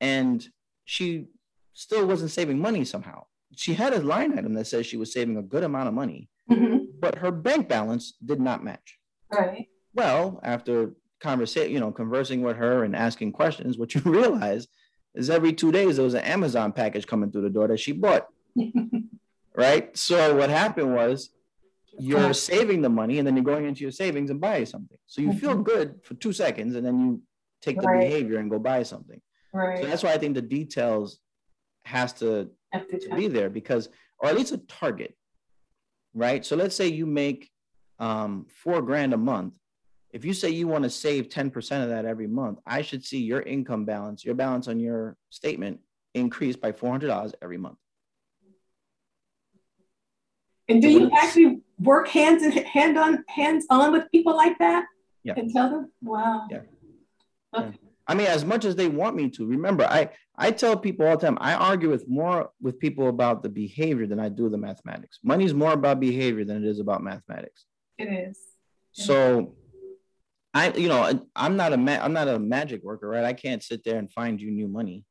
[0.00, 0.46] and
[0.84, 1.26] she
[1.72, 3.24] still wasn't saving money somehow
[3.56, 6.28] she had a line item that says she was saving a good amount of money
[6.50, 6.88] Mhm.
[7.00, 8.98] but her bank balance did not match
[9.32, 9.68] Right.
[9.94, 14.68] well, after conversation, you know, conversing with her and asking questions, what you realize
[15.14, 17.92] is every two days there was an Amazon package coming through the door that she
[17.92, 18.26] bought.
[19.56, 19.96] right.
[19.96, 21.30] So what happened was
[21.98, 24.98] you're saving the money and then you're going into your savings and buy something.
[25.06, 27.22] So you feel good for two seconds and then you
[27.62, 28.00] take the Right.
[28.00, 29.20] behavior and go buy something.
[29.52, 29.78] Right.
[29.80, 31.20] So that's why I think the details
[31.84, 35.16] has to to to be there because, or at least a target,
[36.14, 36.44] right?
[36.44, 37.50] So let's say you make
[37.98, 39.54] um, four grand a month.
[40.10, 43.18] If you say you want to save 10% of that every month, I should see
[43.22, 45.80] your income balance, your balance on your statement
[46.14, 47.78] increase by $400 every month.
[50.68, 54.84] And do you actually work hands in hand on hands on with people like that?
[55.22, 55.34] Yeah.
[55.36, 56.46] And tell them, wow.
[56.50, 56.60] Yeah.
[57.56, 57.78] Okay.
[58.06, 61.16] I mean, as much as they want me to, remember, I, I tell people all
[61.16, 64.58] the time, I argue with more with people about the behavior than I do the
[64.58, 65.20] mathematics.
[65.22, 67.64] Money's more about behavior than it is about mathematics.
[67.96, 68.38] It is.
[68.92, 69.54] So
[70.52, 73.24] I, you know, I'm not a ma- I'm not a magic worker, right?
[73.24, 75.04] I can't sit there and find you new money,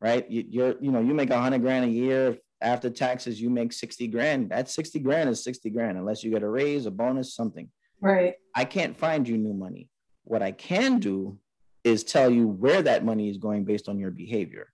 [0.00, 0.28] right?
[0.30, 3.72] You, you're, you know, you make a hundred grand a year after taxes, you make
[3.72, 4.50] 60 grand.
[4.50, 7.68] That 60 grand is 60 grand, unless you get a raise, a bonus, something.
[8.00, 8.34] Right.
[8.54, 9.88] I can't find you new money.
[10.24, 11.38] What I can do
[11.84, 14.68] is tell you where that money is going based on your behavior.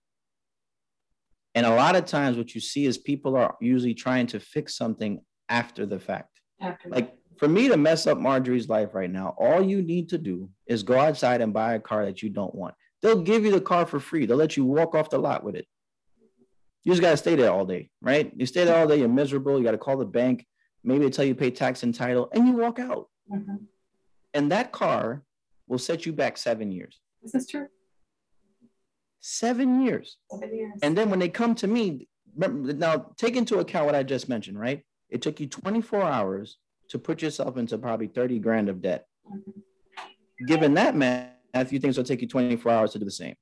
[1.53, 4.75] And a lot of times, what you see is people are usually trying to fix
[4.75, 9.35] something after the fact After like for me to mess up Marjorie's life right now,
[9.37, 12.53] all you need to do is go outside and buy a car that you don't
[12.55, 12.75] want.
[13.01, 14.25] They'll give you the car for free.
[14.25, 15.67] They'll let you walk off the lot with it.
[16.85, 18.31] You just gotta stay there all day, right?
[18.35, 19.57] You stay there all day, you're miserable.
[19.57, 20.45] You gotta call the bank.
[20.83, 23.09] Maybe they tell you pay tax and title, and you walk out.
[23.29, 23.65] Mhm.
[24.35, 25.23] And that car
[25.67, 27.01] will set you back seven years.
[27.23, 27.67] Is this true.
[29.19, 30.17] Seven years.
[30.29, 30.79] Seven years.
[30.83, 34.29] And then when they come to me, remember, now take into account what I just
[34.29, 34.85] mentioned, right?
[35.09, 39.07] It took you 24 hours to put yourself into probably 30 grand of debt.
[39.27, 39.63] Mhm.
[40.45, 43.35] Given that math, you think it'll take you 24 hours to do the same.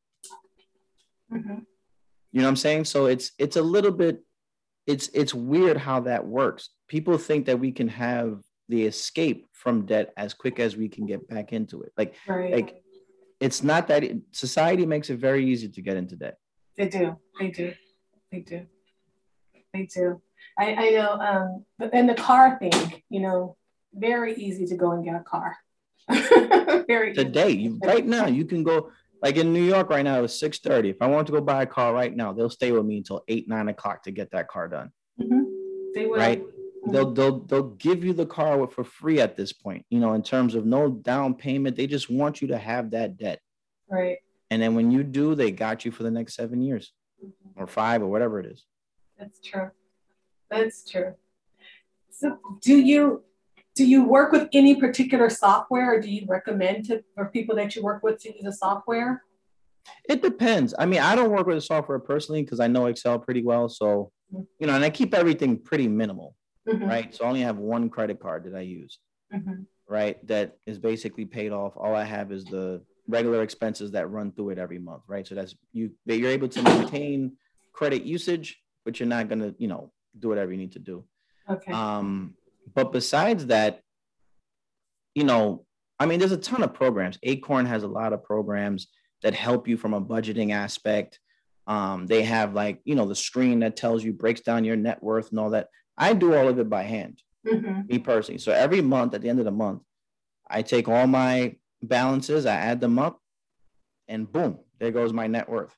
[1.29, 1.65] Mhm.
[2.33, 2.85] You know what I'm saying?
[2.85, 4.23] So it's it's a little bit
[4.85, 6.69] it's it's weird how that works.
[6.87, 11.05] People think that we can have the escape from debt as quick as we can
[11.05, 11.93] get back into it.
[11.95, 12.51] Like right.
[12.51, 12.83] like
[13.39, 16.37] it's not that it, society makes it very easy to get into debt.
[16.75, 17.17] They do.
[17.39, 17.73] They do.
[18.31, 18.65] They do.
[19.73, 20.21] They do.
[20.57, 23.57] I, I know, um, but then the car thing, you know,
[23.93, 25.55] very easy to go and get a car.
[26.87, 28.91] very today, you, right now, you can go
[29.23, 30.21] like in New York right now.
[30.23, 30.89] It's six thirty.
[30.89, 33.23] If I want to go buy a car right now, they'll stay with me until
[33.29, 34.91] eight nine o'clock to get that car done.
[35.19, 35.43] Mm-hmm.
[35.95, 36.17] They will.
[36.17, 36.43] Right.
[36.43, 36.91] Mm-hmm.
[36.91, 39.85] They'll they'll they'll give you the car for free at this point.
[39.89, 43.17] You know, in terms of no down payment, they just want you to have that
[43.17, 43.39] debt.
[43.89, 44.17] Right.
[44.51, 46.91] And then when you do, they got you for the next seven years,
[47.23, 47.61] mm-hmm.
[47.61, 48.65] or five, or whatever it is.
[49.17, 49.71] That's true.
[50.51, 51.13] That's true.
[52.11, 53.23] So do you
[53.75, 57.75] do you work with any particular software or do you recommend to for people that
[57.75, 59.23] you work with to use a software?
[60.07, 60.73] It depends.
[60.77, 63.67] I mean, I don't work with a software personally because I know Excel pretty well.
[63.67, 64.43] So, mm-hmm.
[64.59, 66.35] you know, and I keep everything pretty minimal,
[66.67, 66.85] mm-hmm.
[66.85, 67.13] right?
[67.13, 68.99] So I only have one credit card that I use,
[69.33, 69.63] mm-hmm.
[69.87, 70.25] right?
[70.27, 71.73] That is basically paid off.
[71.75, 75.27] All I have is the regular expenses that run through it every month, right?
[75.27, 77.33] So that's you that you're able to maintain
[77.73, 81.03] credit usage, but you're not gonna, you know, do whatever you need to do.
[81.49, 81.71] Okay.
[81.71, 82.35] Um,
[82.73, 83.81] but besides that,
[85.15, 85.65] you know,
[85.99, 87.17] I mean, there's a ton of programs.
[87.23, 88.87] Acorn has a lot of programs
[89.21, 91.19] that help you from a budgeting aspect.
[91.65, 95.01] Um, they have like, you know, the screen that tells you, breaks down your net
[95.01, 95.67] worth and all that.
[95.97, 97.81] I do all of it by hand, mm-hmm.
[97.87, 98.39] me personally.
[98.39, 99.81] So every month, at the end of the month,
[100.49, 103.19] I take all my balances, I add them up,
[104.07, 105.75] and boom, there goes my net worth,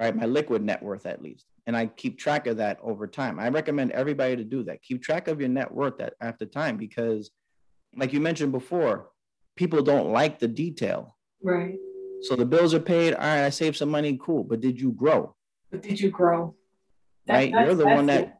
[0.00, 0.16] right?
[0.16, 3.38] My liquid net worth, at least and I keep track of that over time.
[3.38, 4.82] I recommend everybody to do that.
[4.82, 7.30] Keep track of your net worth at, after time because,
[7.96, 9.10] like you mentioned before,
[9.54, 11.16] people don't like the detail.
[11.42, 11.76] Right.
[12.22, 13.14] So the bills are paid.
[13.14, 14.18] All right, I saved some money.
[14.20, 14.42] Cool.
[14.42, 15.36] But did you grow?
[15.70, 16.56] But did you grow?
[17.26, 17.50] That, right.
[17.50, 18.20] You're the one that.
[18.20, 18.32] It.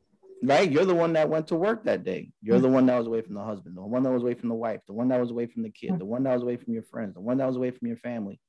[0.42, 0.68] Right.
[0.68, 2.32] You're the one that went to work that day.
[2.42, 2.62] You're mm-hmm.
[2.62, 4.56] the one that was away from the husband, the one that was away from the
[4.56, 5.98] wife, the one that was away from the kid, mm-hmm.
[5.98, 7.98] the one that was away from your friends, the one that was away from your
[7.98, 8.40] family.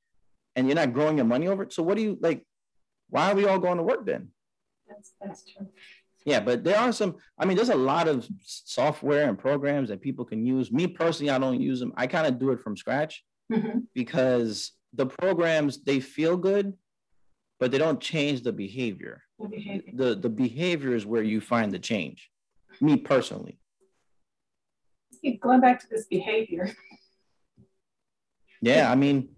[0.56, 1.72] And you're not growing your money over it.
[1.72, 2.44] So what do you like?
[3.12, 4.28] Why are we all going to work then?
[4.88, 5.66] That's that's true.
[6.24, 7.16] Yeah, but there are some.
[7.38, 10.72] I mean, there's a lot of software and programs that people can use.
[10.72, 11.92] Me personally, I don't use them.
[11.94, 13.22] I kind of do it from scratch
[13.52, 13.80] mm-hmm.
[13.94, 16.72] because the programs they feel good,
[17.60, 19.22] but they don't change the behavior.
[19.38, 19.92] The behavior.
[19.94, 22.30] The, the behavior is where you find the change.
[22.80, 23.58] Me personally.
[25.42, 26.74] Going back to this behavior.
[28.62, 29.28] Yeah, I mean,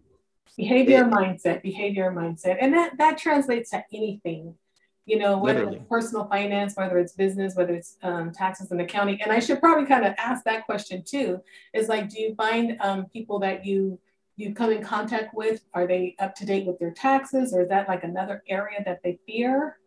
[0.57, 4.55] behavior it, mindset, behavior mindset, and that that translates to anything
[5.07, 5.79] you know, whether Literally.
[5.79, 9.21] it's personal finance, whether it's business, whether it's um, taxes and accounting.
[9.23, 11.43] And I should probably kind of ask that question too
[11.75, 13.99] is like, do you find um, people that you
[14.37, 17.69] you come in contact with, are they up to date with their taxes or is
[17.69, 19.79] that like another area that they fear?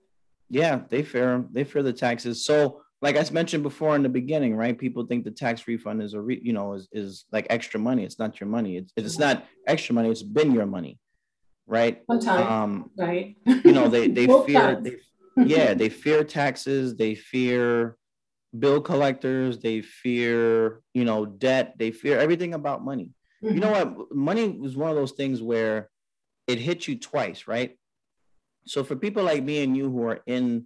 [0.50, 2.46] Yeah, they fear them, they fear the taxes.
[2.46, 4.78] So like I mentioned before in the beginning, right?
[4.78, 8.04] People think the tax refund is a re, you know is, is like extra money.
[8.04, 8.78] It's not your money.
[8.78, 10.10] It's, it's not extra money.
[10.10, 11.00] It's been your money,
[11.68, 12.02] right?
[12.08, 13.36] One time, um, right?
[13.46, 14.98] you know they they fear they
[15.46, 17.98] yeah, they fear taxes, they fear
[18.58, 23.12] bill collectors, they fear, you know, debt, they fear everything about money.
[23.44, 23.54] Mm-hmm.
[23.54, 24.00] You know mm-hmm.
[24.00, 24.16] what?
[24.16, 25.90] Money is one of those things where
[26.48, 27.78] it hits you twice, right?
[28.66, 30.66] So for people like me and you who are in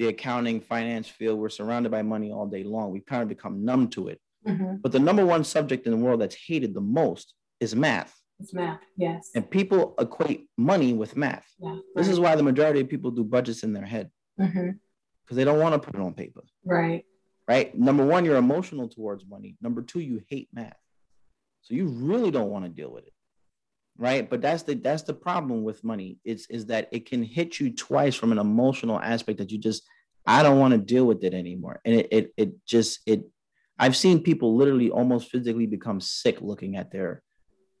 [0.00, 2.90] the accounting finance field, we're surrounded by money all day long.
[2.90, 4.18] We kind of become numb to it.
[4.48, 4.76] Mm-hmm.
[4.82, 8.16] But the number one subject in the world that's hated the most is math.
[8.40, 9.28] It's math, yes.
[9.34, 11.46] And people equate money with math.
[11.58, 11.80] Yeah, right.
[11.96, 15.36] This is why the majority of people do budgets in their head because mm-hmm.
[15.36, 16.44] they don't want to put it on paper.
[16.64, 17.04] Right.
[17.46, 17.78] Right.
[17.78, 19.58] Number one, you're emotional towards money.
[19.60, 20.78] Number two, you hate math.
[21.60, 23.12] So you really don't want to deal with it.
[24.00, 24.30] Right.
[24.30, 26.16] But that's the that's the problem with money.
[26.24, 29.86] It's is that it can hit you twice from an emotional aspect that you just
[30.26, 31.82] I don't want to deal with it anymore.
[31.84, 33.24] And it it it just it
[33.78, 37.22] I've seen people literally almost physically become sick looking at their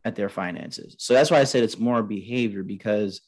[0.04, 0.94] at their finances.
[0.98, 3.22] So that's why I said it's more behavior because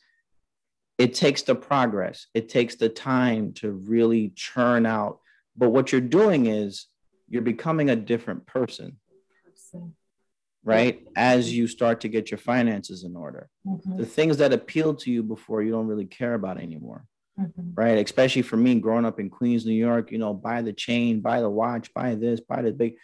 [0.99, 5.21] it takes the progress, it takes the time to really churn out.
[5.57, 6.89] But what you're doing is
[7.27, 8.99] you're becoming a different person,
[10.65, 11.07] right?
[11.17, 13.49] As you start to get your finances in order.
[13.67, 13.97] Mm-hmm.
[13.97, 17.05] The things that appealed to you before, you don't really care about anymore.
[17.41, 17.71] Mm-hmm.
[17.75, 18.05] Right.
[18.05, 21.41] Especially for me growing up in Queens, New York, you know, buy the chain, buy
[21.41, 22.97] the watch, buy this, buy the big,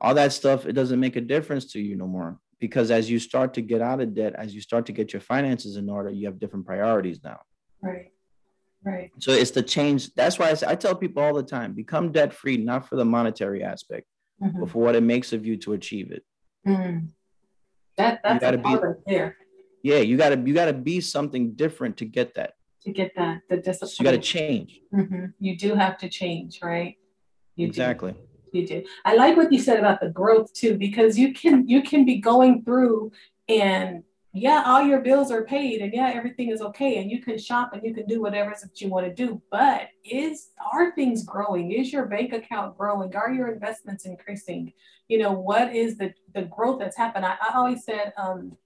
[0.00, 0.66] all that stuff.
[0.66, 3.82] It doesn't make a difference to you no more because as you start to get
[3.82, 6.64] out of debt, as you start to get your finances in order, you have different
[6.64, 7.40] priorities now.
[7.82, 8.12] Right.
[8.84, 9.10] Right.
[9.18, 10.12] So it's the change.
[10.14, 12.96] That's why I, say, I tell people all the time become debt free, not for
[12.96, 14.06] the monetary aspect,
[14.42, 14.60] mm-hmm.
[14.60, 16.24] but for what it makes of you to achieve it.
[16.66, 17.08] Mm.
[17.96, 19.36] That, that's gotta be, there.
[19.82, 22.54] Yeah, you gotta you gotta be something different to get that.
[22.84, 23.90] to get that the discipline.
[23.90, 24.80] So you got to change.
[24.94, 25.26] Mm-hmm.
[25.38, 26.96] You do have to change, right?
[27.56, 28.12] You exactly.
[28.12, 28.58] Do.
[28.58, 28.84] You do.
[29.04, 32.18] I like what you said about the growth too, because you can you can be
[32.18, 33.12] going through
[33.48, 34.02] and
[34.34, 37.74] yeah, all your bills are paid and yeah, everything is okay and you can shop
[37.74, 39.42] and you can do whatever that you want to do.
[39.50, 41.72] But is are things growing?
[41.72, 43.14] Is your bank account growing?
[43.14, 44.72] Are your investments increasing?
[45.08, 47.26] You know, what is the the growth that's happened?
[47.26, 48.56] I, I always said um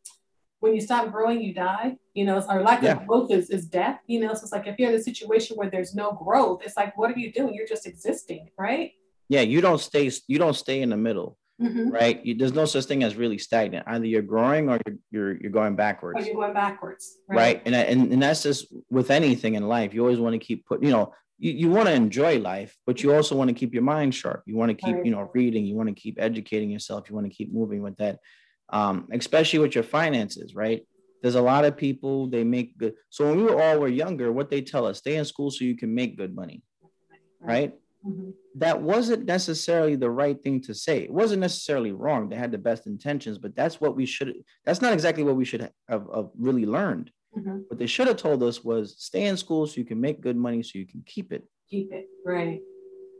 [0.60, 1.96] when you stop growing, you die.
[2.14, 2.92] You know, or lack yeah.
[2.92, 3.98] of growth is, is death.
[4.06, 6.76] You know, so it's like if you're in a situation where there's no growth, it's
[6.76, 7.54] like what are you doing?
[7.54, 8.92] You're just existing, right?
[9.28, 10.12] Yeah, you don't stay.
[10.28, 11.90] You don't stay in the middle, mm-hmm.
[11.90, 12.24] right?
[12.24, 13.86] You, there's no such thing as really stagnant.
[13.86, 16.20] Either you're growing or you're you're, you're going backwards.
[16.20, 17.36] Or you're going backwards, right?
[17.36, 17.62] right?
[17.66, 19.94] And, and and that's just with anything in life.
[19.94, 20.82] You always want to keep put.
[20.82, 23.82] You know, you, you want to enjoy life, but you also want to keep your
[23.82, 24.42] mind sharp.
[24.46, 25.04] You want to keep, right.
[25.04, 25.64] you know, reading.
[25.64, 27.08] You want to keep educating yourself.
[27.08, 28.20] You want to keep moving with that
[28.70, 30.86] um, especially with your finances, right?
[31.22, 32.94] There's a lot of people they make good.
[33.10, 35.64] So when we were all were younger, what they tell us, stay in school so
[35.64, 36.62] you can make good money,
[37.40, 37.72] right?
[38.06, 38.30] Mm-hmm.
[38.56, 40.98] That wasn't necessarily the right thing to say.
[41.00, 42.28] It wasn't necessarily wrong.
[42.28, 44.34] They had the best intentions, but that's what we should.
[44.64, 47.10] That's not exactly what we should have, have really learned.
[47.36, 47.58] Mm-hmm.
[47.68, 50.36] What they should have told us was stay in school so you can make good
[50.36, 51.44] money so you can keep it.
[51.68, 52.60] Keep it right,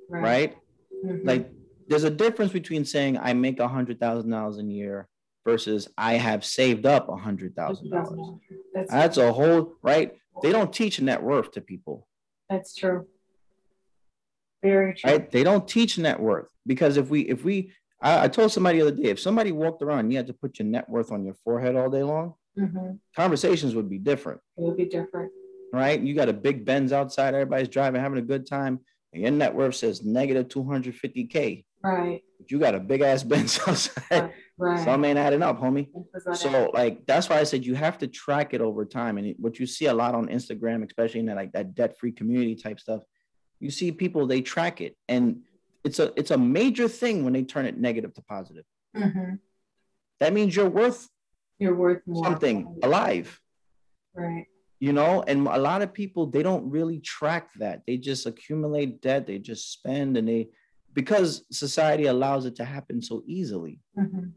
[0.08, 0.22] right.
[0.22, 0.56] right?
[1.04, 1.26] Mm-hmm.
[1.26, 1.50] Like
[1.88, 5.08] there's a difference between saying I make a hundred thousand dollars a year
[5.44, 8.40] versus I have saved up a hundred thousand dollars.
[8.88, 10.14] That's a whole right.
[10.42, 12.06] They don't teach net worth to people.
[12.48, 13.06] That's true.
[14.66, 15.10] Very true.
[15.10, 15.30] Right?
[15.30, 18.88] They don't teach net worth because if we if we I, I told somebody the
[18.88, 21.24] other day if somebody walked around and you had to put your net worth on
[21.24, 22.92] your forehead all day long, mm-hmm.
[23.14, 24.40] conversations would be different.
[24.56, 25.32] It would be different.
[25.72, 26.00] Right?
[26.00, 28.80] You got a big Benz outside, everybody's driving, having a good time,
[29.12, 31.64] and your net worth says negative 250k.
[31.82, 32.22] Right.
[32.48, 34.02] You got a big ass Benz outside.
[34.10, 34.32] Right.
[34.58, 34.82] Right.
[34.84, 35.88] Some ain't adding up, homie.
[36.34, 39.18] So like that's why I said you have to track it over time.
[39.18, 42.54] And what you see a lot on Instagram, especially in that like that debt-free community
[42.54, 43.02] type stuff,
[43.60, 45.42] you see people they track it, and
[45.84, 48.64] it's a it's a major thing when they turn it negative to positive.
[48.96, 49.34] Mm-hmm.
[50.20, 51.08] That means you're worth
[51.58, 52.24] you're worth more.
[52.24, 53.40] something alive.
[54.14, 54.46] Right.
[54.78, 57.82] You know, and a lot of people they don't really track that.
[57.86, 60.48] They just accumulate debt, they just spend and they
[60.92, 63.80] because society allows it to happen so easily.
[63.98, 64.28] Mm-hmm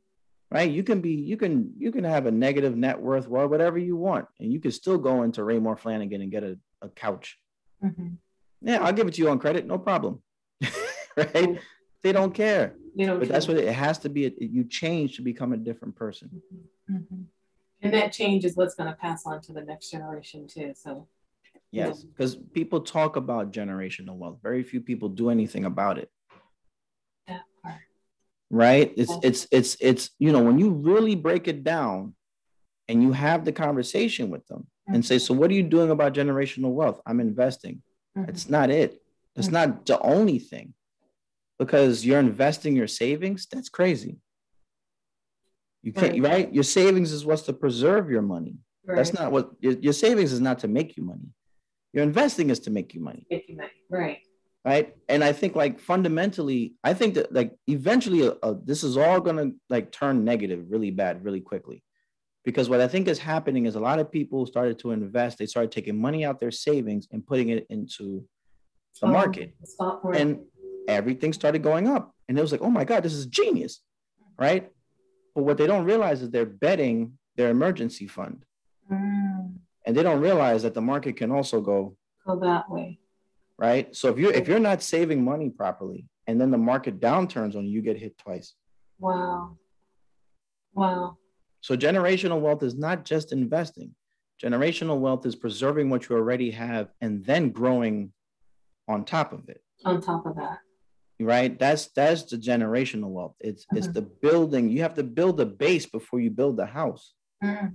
[0.52, 0.70] right?
[0.70, 4.26] You can be, you can, you can have a negative net worth, whatever you want,
[4.40, 7.38] and you can still go into Raymour Flanigan and get a, a couch.
[7.84, 8.16] Mm-hmm.
[8.62, 10.22] Yeah, I'll give it to you on credit, no problem.
[10.62, 11.34] right?
[11.34, 11.54] Mm-hmm.
[12.04, 12.76] They don't care.
[12.96, 14.34] You know, but that's what it, has to be.
[14.40, 16.30] You change to become a different person.
[16.90, 16.96] Mm-hmm.
[16.96, 17.22] mm-hmm.
[17.82, 20.74] And that change is what's going to pass on to the next generation too.
[20.76, 21.08] So.
[21.72, 24.40] Yes, because people talk about generational wealth.
[24.42, 26.10] Very few people do anything about it
[28.50, 32.14] right it's it's it's it's you know when you really break it down
[32.88, 34.96] and you have the conversation with them mm-hmm.
[34.96, 37.89] and say so what are you doing about generational wealth i'm investing mm-hmm.
[38.28, 39.02] It's not it.
[39.36, 39.56] It's mm-hmm.
[39.56, 40.74] not the only thing.
[41.58, 44.18] Because you're investing your savings that's crazy.
[45.84, 46.54] You can't right, right?
[46.54, 48.56] your savings is what's to preserve your money.
[48.86, 48.96] Right.
[48.96, 51.30] that's not what your, your savings is not to make you money.
[51.94, 53.26] Your investing is to make you money.
[53.30, 53.70] Make you money.
[53.90, 54.20] Right.
[54.66, 54.96] Right?
[55.08, 59.22] And i think like fundamentally i think that like eventually uh, uh, this is all
[59.22, 61.82] going to like turn negative really bad really quickly
[62.44, 65.46] because what i think is happening is a lot of people started to invest they
[65.46, 68.26] started taking money out their savings and putting it into
[69.02, 69.54] the market
[70.14, 70.40] and
[70.88, 73.82] everything started going up and it was like oh my god this is genius
[74.38, 74.70] right
[75.36, 78.44] but what they don't realize is they're betting their emergency fund
[78.92, 79.54] mm.
[79.86, 83.00] and they don't realize that the market can also go go that way
[83.60, 83.94] right?
[83.96, 87.66] So if you if you're not saving money properly and then the market downturns on
[87.66, 88.56] you, you get hit twice.
[88.98, 89.58] Wow.
[90.74, 91.18] Wow.
[91.62, 93.94] So generational wealth is not just investing.
[94.42, 98.14] Generational wealth is preserving what you already have and then growing
[98.88, 99.62] on top of it.
[99.86, 100.60] On top of that.
[101.20, 101.60] Right?
[101.60, 103.36] That's that's the generational wealth.
[103.42, 103.78] It's mm-hmm.
[103.78, 104.70] it's the building.
[104.70, 107.14] You have to build a base before you build the house.
[107.44, 107.74] Mm.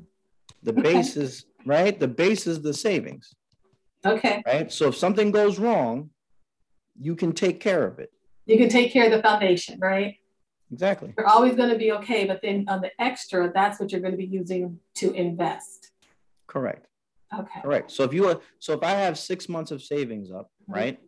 [0.62, 1.99] The base is right.
[1.99, 3.35] The base is the savings.
[4.07, 4.43] Okay.
[4.47, 4.72] Right.
[4.72, 6.11] So if something goes wrong,
[6.99, 8.11] you can take care of it.
[8.47, 10.16] You can take care of the foundation, right?
[10.72, 11.14] Exactly.
[11.16, 14.12] You're always going to be okay, but then on the extra, that's what you're going
[14.12, 15.90] to be using to invest.
[16.46, 16.86] Correct.
[17.32, 17.60] Okay.
[17.62, 17.90] Correct.
[17.90, 20.72] So if you are, so if I have six months of savings up, mm-hmm.
[20.72, 20.98] right,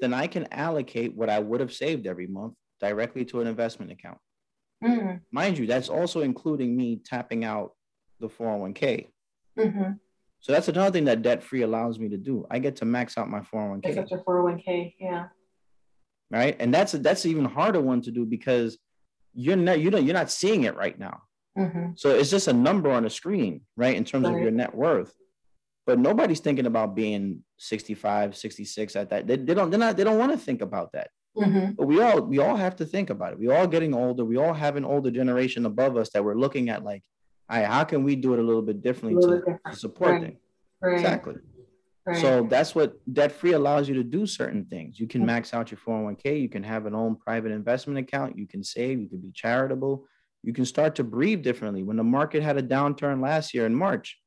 [0.00, 3.90] then I can allocate what I would have saved every month directly to an investment
[3.90, 4.18] account.
[4.82, 5.16] Mm-hmm.
[5.32, 7.72] Mind you, that's also including me tapping out
[8.20, 9.08] the 401k.
[9.58, 9.92] Mm-hmm.
[10.40, 12.46] So that's another thing that debt free allows me to do.
[12.50, 13.94] I get to max out my 401k.
[13.94, 15.28] That's your 401k, yeah.
[16.30, 16.56] Right.
[16.58, 18.76] And that's a, that's an even harder one to do because
[19.34, 21.22] you're not you know you're not seeing it right now.
[21.58, 21.90] Mm-hmm.
[21.96, 23.96] So it's just a number on a screen, right?
[23.96, 24.34] In terms right.
[24.34, 25.14] of your net worth.
[25.86, 30.04] but nobody's thinking about being 65 66 at that they, they don't they're not they
[30.04, 31.72] don't want to think about that mm-hmm.
[31.72, 34.36] but we all we all have to think about it we all getting older we
[34.36, 37.02] all have an older generation above us that we're looking at like
[37.50, 39.60] all right how can we do it a little bit differently little to, different.
[39.70, 40.20] to, support right.
[40.22, 40.36] them
[40.80, 40.94] right.
[40.94, 41.34] exactly
[42.06, 42.16] right.
[42.16, 45.28] so that's what debt free allows you to do certain things you can mm-hmm.
[45.28, 49.00] max out your 401k you can have an own private investment account you can save
[49.00, 50.04] you can be charitable
[50.42, 53.74] you can start to breathe differently when the market had a downturn last year in
[53.74, 54.18] march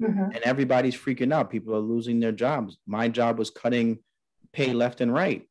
[0.00, 0.24] mm-hmm.
[0.24, 1.50] and everybody's freaking out.
[1.50, 2.78] People are losing their jobs.
[2.86, 3.98] My job was cutting
[4.52, 5.48] pay left and right.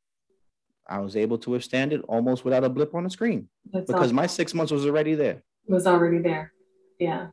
[0.88, 4.08] I was able to withstand it almost without a blip on the screen That's because
[4.08, 4.16] awesome.
[4.18, 5.44] my six months was already there.
[5.68, 6.52] It was already there.
[7.00, 7.28] Yeah.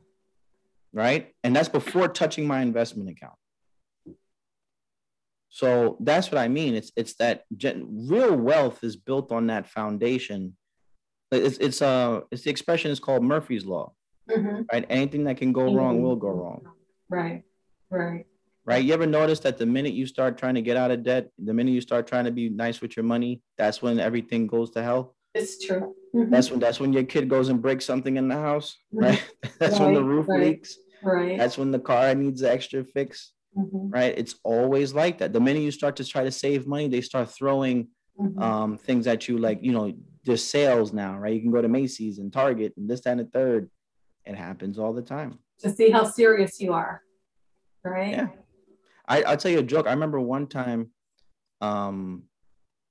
[0.93, 1.33] Right.
[1.43, 3.33] And that's before touching my investment account.
[5.51, 6.75] So that's what I mean.
[6.75, 10.55] It's it's that gen- real wealth is built on that foundation.
[11.29, 13.91] It's it's uh it's the expression is called Murphy's law.
[14.29, 14.61] Mm-hmm.
[14.71, 14.85] Right.
[14.89, 15.75] Anything that can go mm-hmm.
[15.75, 16.61] wrong will go wrong.
[17.09, 17.43] Right.
[17.89, 18.25] Right.
[18.63, 18.83] Right.
[18.83, 21.53] You ever notice that the minute you start trying to get out of debt, the
[21.53, 24.83] minute you start trying to be nice with your money, that's when everything goes to
[24.83, 25.15] hell.
[25.33, 25.95] It's true.
[26.15, 26.31] Mm-hmm.
[26.31, 29.03] That's when that's when your kid goes and breaks something in the house, mm-hmm.
[29.03, 29.23] right?
[29.59, 30.77] that's right, when the roof right, leaks.
[31.03, 31.37] Right.
[31.37, 33.33] That's when the car needs extra fix.
[33.57, 33.89] Mm-hmm.
[33.89, 34.13] Right.
[34.17, 35.33] It's always like that.
[35.33, 37.89] The minute you start to try to save money, they start throwing
[38.19, 38.41] mm-hmm.
[38.41, 39.93] um, things at you like, you know,
[40.23, 41.33] there's sales now, right?
[41.33, 43.69] You can go to Macy's and Target and this, that, and the third.
[44.23, 47.01] It happens all the time to see how serious you are.
[47.83, 48.11] Right.
[48.11, 48.27] Yeah.
[49.07, 49.87] I, I'll tell you a joke.
[49.87, 50.91] I remember one time
[51.59, 52.23] um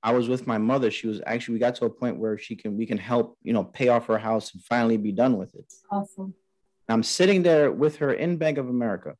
[0.03, 0.89] I was with my mother.
[0.89, 3.53] She was actually we got to a point where she can we can help, you
[3.53, 5.71] know, pay off her house and finally be done with it.
[5.91, 6.33] Awesome.
[6.89, 9.15] I'm sitting there with her in Bank of America.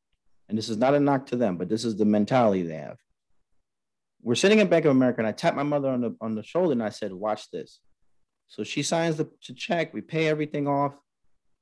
[0.52, 2.98] And this is not a knock to them, but this is the mentality they have.
[4.20, 6.42] We're sitting in Bank of America, and I tapped my mother on the on the
[6.42, 7.80] shoulder and I said, watch this.
[8.48, 10.92] So she signs the, check, we pay everything off.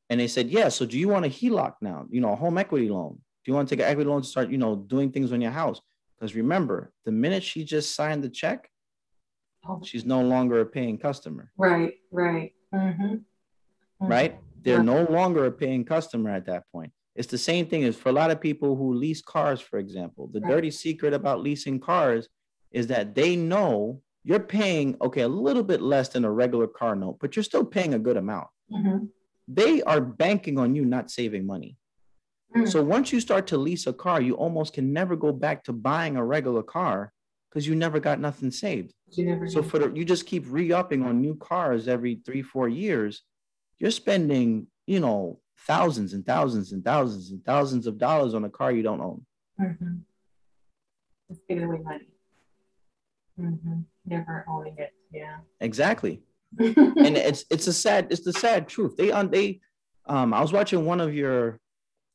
[0.09, 0.71] And they said, yeah.
[0.71, 2.07] So do you want a HELOC now?
[2.11, 3.13] You know, a home equity loan.
[3.13, 5.41] Do you want to take an equity loan to start, you know, doing things on
[5.41, 5.81] your house?
[6.19, 8.69] Because remember, the minute she just signed the check,
[9.69, 9.81] oh.
[9.85, 11.53] she's no longer a paying customer.
[11.57, 12.55] Right, right.
[12.75, 13.05] Mm-hmm.
[13.05, 14.07] Mm-hmm.
[14.09, 14.37] Right?
[14.63, 16.91] They're no longer a paying customer at that point.
[17.21, 20.29] It's the same thing as for a lot of people who lease cars, for example.
[20.33, 20.51] The right.
[20.51, 22.29] dirty secret about leasing cars
[22.73, 26.95] is that they know you're paying, okay, a little bit less than a regular car
[26.97, 28.49] note, but you're still paying a good amount.
[28.73, 29.07] Mm-hmm
[29.53, 31.77] they are banking on you not saving money.
[32.57, 32.71] Mm.
[32.71, 35.73] So once you start to lease a car, you almost can never go back to
[35.73, 37.13] buying a regular car
[37.51, 38.95] because you never got nothing saved.
[39.49, 43.23] so for the, you just keep re-upping on new cars every three, four years.
[43.81, 48.51] You're spending, you know, thousands and thousands and thousands and thousands of dollars on a
[48.51, 49.25] car you don't own.
[49.61, 49.97] Mm-hmm.
[51.31, 52.09] Just giving away money.
[53.41, 53.81] Mm-hmm.
[54.07, 54.93] Never owning it.
[55.13, 55.39] Yeah.
[55.61, 56.23] Exactly.
[56.59, 58.97] and it's it's a sad it's the sad truth.
[58.97, 59.61] They on they
[60.07, 61.61] um I was watching one of your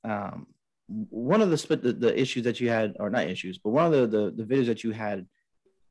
[0.03, 0.47] um
[0.87, 3.91] one of the, the the issues that you had or not issues but one of
[3.91, 5.25] the the, the videos that you had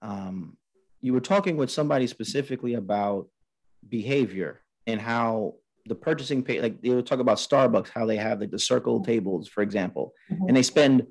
[0.02, 0.56] um
[1.00, 3.28] you were talking with somebody specifically about
[3.88, 5.54] behavior and how
[5.86, 9.02] the purchasing pay like they would talk about Starbucks how they have like the circle
[9.02, 10.48] tables for example mm-hmm.
[10.48, 11.06] and they spend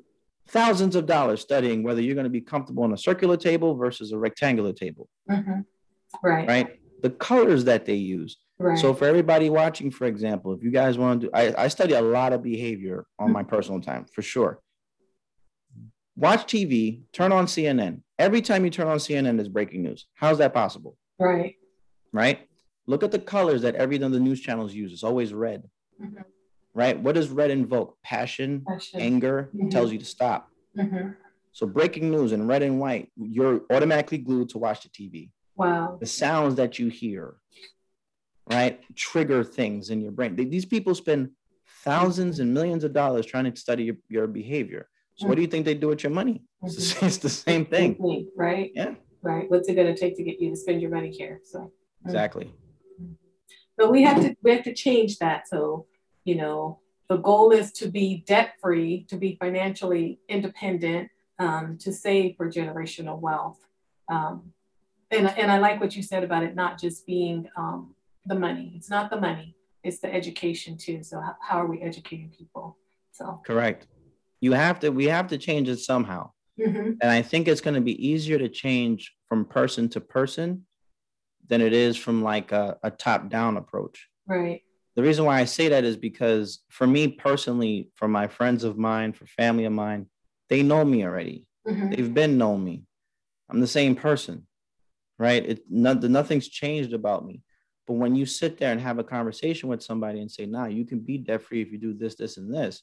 [0.47, 4.11] thousands of dollars studying whether you're going to be comfortable on a circular table versus
[4.11, 5.61] a rectangular table mm-hmm.
[6.23, 8.37] right right the colors that they use.
[8.57, 8.79] Right.
[8.79, 11.93] So for everybody watching, for example, if you guys want to do, I, I study
[11.93, 14.59] a lot of behavior on my personal time for sure.
[16.15, 18.01] Watch TV, turn on CNN.
[18.17, 20.07] Every time you turn on CNN, there's breaking news.
[20.13, 20.95] How's that possible?
[21.19, 21.55] Right.
[22.13, 22.47] Right.
[22.85, 24.91] Look at the colors that every one of the news channels use.
[24.91, 25.63] It's always red.
[26.01, 26.21] Mm-hmm.
[26.73, 26.99] Right.
[26.99, 27.97] What does red invoke?
[28.03, 28.99] Passion, Passion.
[28.99, 29.69] anger, mm-hmm.
[29.69, 30.49] tells you to stop.
[30.77, 31.09] Mm-hmm.
[31.51, 35.29] So breaking news in red and white, you're automatically glued to watch the TV.
[35.55, 35.97] Wow.
[35.99, 37.35] The sounds that you hear,
[38.49, 40.35] right, trigger things in your brain.
[40.35, 41.29] These people spend
[41.83, 44.89] thousands and millions of dollars trying to study your, your behavior.
[45.15, 46.41] So, what do you think they do with your money?
[46.63, 47.97] It's the, it's the same thing,
[48.35, 48.71] right?
[48.73, 48.95] Yeah.
[49.21, 49.49] Right.
[49.49, 51.39] What's it going to take to get you to spend your money here?
[51.43, 51.71] So,
[52.03, 52.51] exactly.
[53.77, 55.47] But we have to we have to change that.
[55.47, 55.87] So,
[56.25, 61.09] you know, the goal is to be debt free, to be financially independent,
[61.39, 63.59] um, to save for generational wealth.
[64.09, 64.53] Um,
[65.11, 67.93] and, and I like what you said about it not just being um,
[68.25, 68.73] the money.
[68.75, 71.03] It's not the money, it's the education too.
[71.03, 72.77] So how, how are we educating people?
[73.11, 73.87] So correct.
[74.41, 76.31] You have to, we have to change it somehow.
[76.59, 76.93] Mm-hmm.
[77.01, 80.65] And I think it's going to be easier to change from person to person
[81.47, 84.07] than it is from like a, a top down approach.
[84.27, 84.61] Right.
[84.95, 88.77] The reason why I say that is because for me personally, for my friends of
[88.77, 90.07] mine, for family of mine,
[90.49, 91.45] they know me already.
[91.67, 91.89] Mm-hmm.
[91.89, 92.83] They've been known me.
[93.49, 94.47] I'm the same person
[95.19, 95.45] right?
[95.45, 97.41] It not, nothing's changed about me.
[97.85, 100.85] But when you sit there and have a conversation with somebody and say, "Nah, you
[100.85, 102.81] can be debt free if you do this, this, and this,"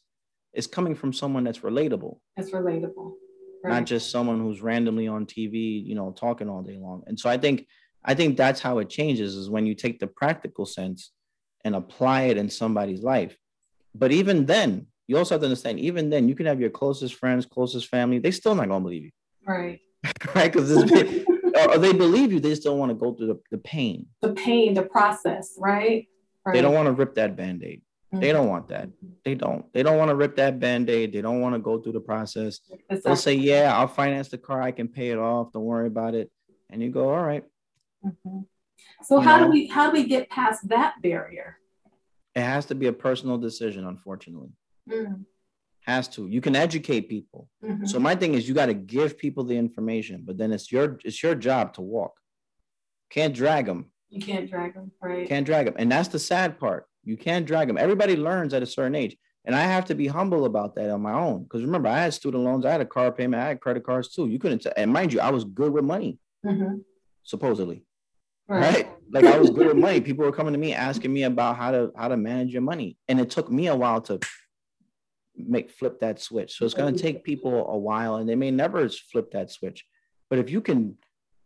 [0.53, 2.19] it's coming from someone that's relatable.
[2.37, 3.13] That's relatable.
[3.65, 3.75] Right.
[3.75, 7.03] Not just someone who's randomly on TV, you know, talking all day long.
[7.07, 7.67] And so I think
[8.05, 11.13] I think that's how it changes is when you take the practical sense
[11.65, 13.37] and apply it in somebody's life.
[13.95, 17.15] But even then, you also have to understand, even then, you can have your closest
[17.15, 19.11] friends, closest family, they still not gonna believe you.
[19.47, 19.81] Right.
[20.35, 20.53] right?
[20.53, 24.07] Because or they believe you, they still want to go through the, the pain.
[24.23, 26.07] The pain, the process, right?
[26.45, 26.53] right.
[26.53, 27.83] They don't want to rip that band-aid.
[28.13, 28.21] Mm-hmm.
[28.21, 28.89] They don't want that.
[29.25, 29.73] They don't.
[29.73, 31.13] They don't want to rip that band-aid.
[31.13, 32.61] They don't want to go through the process.
[32.71, 33.01] Exactly.
[33.05, 35.53] They'll say, Yeah, I'll finance the car, I can pay it off.
[35.53, 36.31] Don't worry about it.
[36.71, 37.45] And you go, All right.
[38.05, 38.41] Mm-hmm.
[39.03, 41.59] So you how know, do we how do we get past that barrier?
[42.35, 44.51] It has to be a personal decision, unfortunately.
[44.89, 45.25] Mm.
[45.87, 46.27] Has to.
[46.29, 47.49] You can educate people.
[47.65, 47.87] Mm-hmm.
[47.87, 50.99] So my thing is you got to give people the information, but then it's your
[51.05, 52.13] it's your job to walk.
[53.11, 53.91] Can't drag them.
[54.09, 55.29] You can't drag them, right?
[55.29, 55.75] Can't drag them.
[55.79, 56.87] And that's the sad part.
[57.05, 57.79] You can't drag them.
[57.79, 59.17] Everybody learns at a certain age.
[59.45, 61.45] And I have to be humble about that on my own.
[61.45, 64.13] Because remember, I had student loans, I had a car payment, I had credit cards
[64.13, 64.29] too.
[64.29, 66.77] You couldn't, t- and mind you, I was good with money, mm-hmm.
[67.23, 67.85] supposedly.
[68.51, 68.75] Right.
[68.75, 68.93] right.
[69.13, 70.01] Like I was good with money.
[70.01, 72.97] People were coming to me asking me about how to how to manage your money.
[73.09, 74.19] And it took me a while to
[75.37, 76.57] make flip that switch.
[76.57, 79.85] So it's going to take people a while and they may never flip that switch.
[80.29, 80.97] But if you can,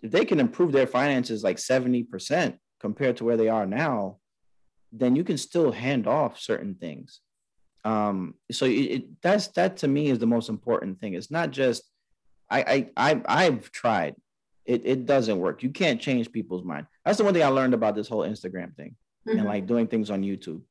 [0.02, 4.18] if they can improve their finances like 70% compared to where they are now,
[4.90, 7.20] then you can still hand off certain things.
[7.84, 11.12] Um, so it, it, that's that to me is the most important thing.
[11.12, 11.82] It's not just
[12.50, 14.14] I I, I I've tried.
[14.66, 15.62] It, it doesn't work.
[15.62, 16.86] You can't change people's mind.
[17.04, 18.96] That's the one thing I learned about this whole Instagram thing
[19.28, 19.38] mm-hmm.
[19.38, 20.62] and like doing things on YouTube.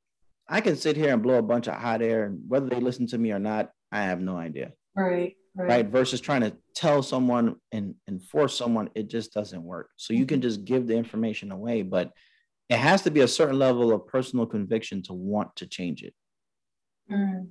[0.48, 3.08] I can sit here and blow a bunch of hot air, and whether they listen
[3.08, 4.74] to me or not, I have no idea.
[4.96, 5.36] Right.
[5.56, 5.68] Right.
[5.68, 5.86] right?
[5.86, 9.90] Versus trying to tell someone and, and force someone, it just doesn't work.
[9.98, 10.50] So you can mm-hmm.
[10.50, 12.12] just give the information away, but
[12.70, 16.16] it has to be a certain level of personal conviction to want to change it.
[17.12, 17.50] Mm.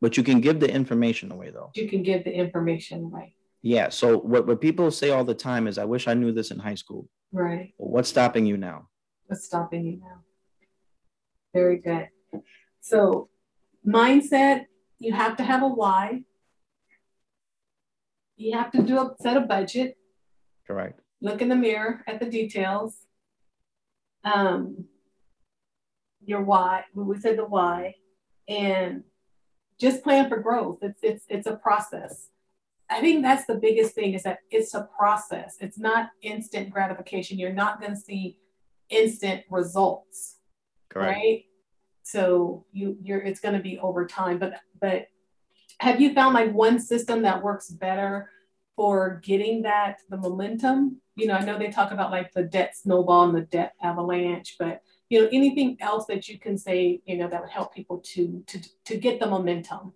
[0.00, 1.70] But you can give the information away though.
[1.74, 3.34] You can give the information away.
[3.62, 3.88] Yeah.
[3.90, 6.58] So what, what people say all the time is, I wish I knew this in
[6.58, 7.08] high school.
[7.32, 7.72] Right.
[7.78, 8.88] Well, what's stopping you now?
[9.26, 10.22] What's stopping you now?
[11.54, 12.08] Very good.
[12.80, 13.28] So
[13.86, 14.66] mindset,
[14.98, 16.22] you have to have a why.
[18.36, 19.96] You have to do a set a budget.
[20.66, 21.00] Correct.
[21.20, 22.96] Look in the mirror at the details.
[24.24, 24.86] Um,
[26.24, 26.84] your why.
[26.94, 27.96] We said the why,
[28.48, 29.04] and
[29.80, 30.78] just plan for growth.
[30.82, 32.28] It's it's it's a process.
[32.92, 35.56] I think that's the biggest thing is that it's a process.
[35.60, 37.38] It's not instant gratification.
[37.38, 38.38] You're not going to see
[38.90, 40.36] instant results.
[40.90, 41.16] Correct.
[41.16, 41.44] Right?
[42.02, 44.38] So you you're it's going to be over time.
[44.38, 45.06] But but
[45.78, 48.30] have you found like one system that works better
[48.76, 51.00] for getting that the momentum?
[51.16, 54.56] You know, I know they talk about like the debt snowball and the debt avalanche,
[54.58, 57.98] but you know, anything else that you can say, you know, that would help people
[58.12, 59.92] to to to get the momentum?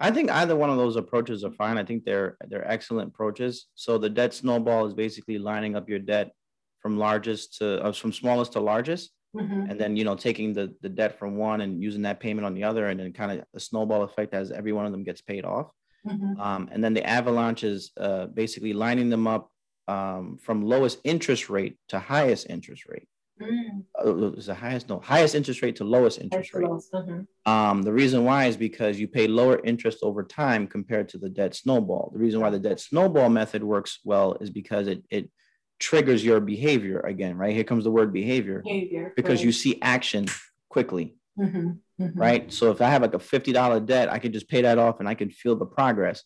[0.00, 1.76] I think either one of those approaches are fine.
[1.76, 3.66] I think they're they're excellent approaches.
[3.74, 6.32] So the debt snowball is basically lining up your debt
[6.80, 9.10] from largest to uh, from smallest to largest.
[9.36, 9.70] Mm-hmm.
[9.70, 12.54] And then you know taking the the debt from one and using that payment on
[12.54, 15.20] the other, and then kind of a snowball effect as every one of them gets
[15.20, 15.70] paid off.
[16.06, 16.40] Mm-hmm.
[16.40, 19.50] Um, and then the avalanche is uh, basically lining them up
[19.86, 23.06] um, from lowest interest rate to highest interest rate.
[23.40, 23.84] Mm.
[23.98, 26.66] Uh, is the highest no highest interest rate to lowest interest rate.
[26.66, 27.50] Mm-hmm.
[27.50, 31.28] Um, the reason why is because you pay lower interest over time compared to the
[31.28, 32.10] debt snowball.
[32.12, 35.30] The reason why the debt snowball method works well is because it it
[35.78, 37.54] triggers your behavior again, right?
[37.54, 38.60] Here comes the word behavior.
[38.62, 39.12] Behavior.
[39.16, 39.46] Because right.
[39.46, 40.26] you see action
[40.68, 41.16] quickly.
[41.38, 41.70] Mm-hmm.
[42.00, 42.18] Mm-hmm.
[42.18, 42.52] Right.
[42.52, 45.08] So if I have like a $50 debt, I can just pay that off and
[45.08, 46.22] I can feel the progress.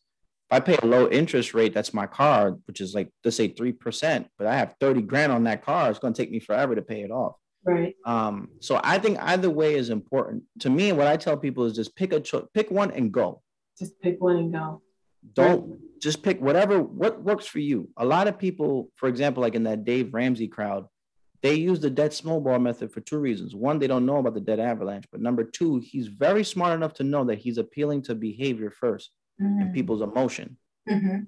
[0.50, 3.48] If I pay a low interest rate, that's my car, which is like, let's say
[3.48, 5.90] 3%, but I have 30 grand on that car.
[5.90, 7.36] It's going to take me forever to pay it off.
[7.64, 7.94] Right.
[8.04, 10.42] Um, so I think either way is important.
[10.60, 13.42] To me, what I tell people is just pick a cho- pick one and go.
[13.78, 14.82] Just pick one and go.
[15.32, 17.88] Don't just pick whatever what works for you.
[17.96, 20.86] A lot of people, for example, like in that Dave Ramsey crowd,
[21.42, 23.54] they use the debt snowball method for two reasons.
[23.54, 26.92] One, they don't know about the debt avalanche, but number two, he's very smart enough
[26.94, 29.08] to know that he's appealing to behavior 1st
[29.40, 29.60] mm-hmm.
[29.60, 30.56] and people's emotion,
[30.88, 31.20] mm-hmm.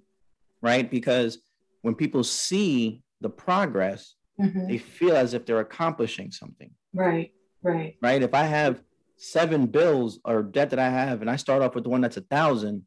[0.62, 0.90] right?
[0.90, 1.38] Because
[1.82, 4.66] when people see the progress, mm-hmm.
[4.68, 6.70] they feel as if they're accomplishing something.
[6.94, 7.32] Right,
[7.62, 8.22] right, right.
[8.22, 8.82] If I have
[9.16, 12.16] seven bills or debt that I have, and I start off with the one that's
[12.16, 12.84] a thousand,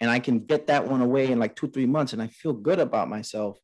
[0.00, 2.54] and I can get that one away in like two, three months and I feel
[2.54, 3.58] good about myself,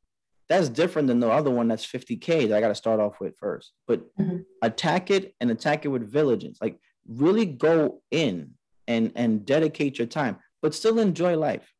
[0.48, 3.36] that's different than the other one that's 50K that I got to start off with
[3.38, 3.72] first.
[3.88, 4.38] But mm-hmm.
[4.62, 6.58] attack it and attack it with diligence.
[6.60, 6.78] Like
[7.08, 8.52] really go in
[8.86, 11.72] and and dedicate your time, but still enjoy life.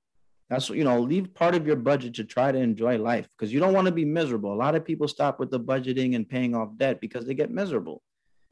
[0.49, 3.59] That's you know, leave part of your budget to try to enjoy life because you
[3.59, 4.53] don't want to be miserable.
[4.53, 7.51] A lot of people stop with the budgeting and paying off debt because they get
[7.51, 8.01] miserable.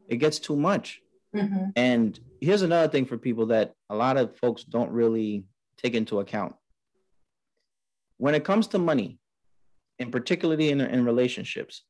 [0.09, 1.01] It gets too much.
[1.37, 1.67] Mm-hmm.
[1.77, 5.45] And here's another thing for people that a lot of folks don't really
[5.81, 6.57] take into account.
[8.17, 9.21] When it comes to money,
[10.01, 11.85] and particularly in, in relationships,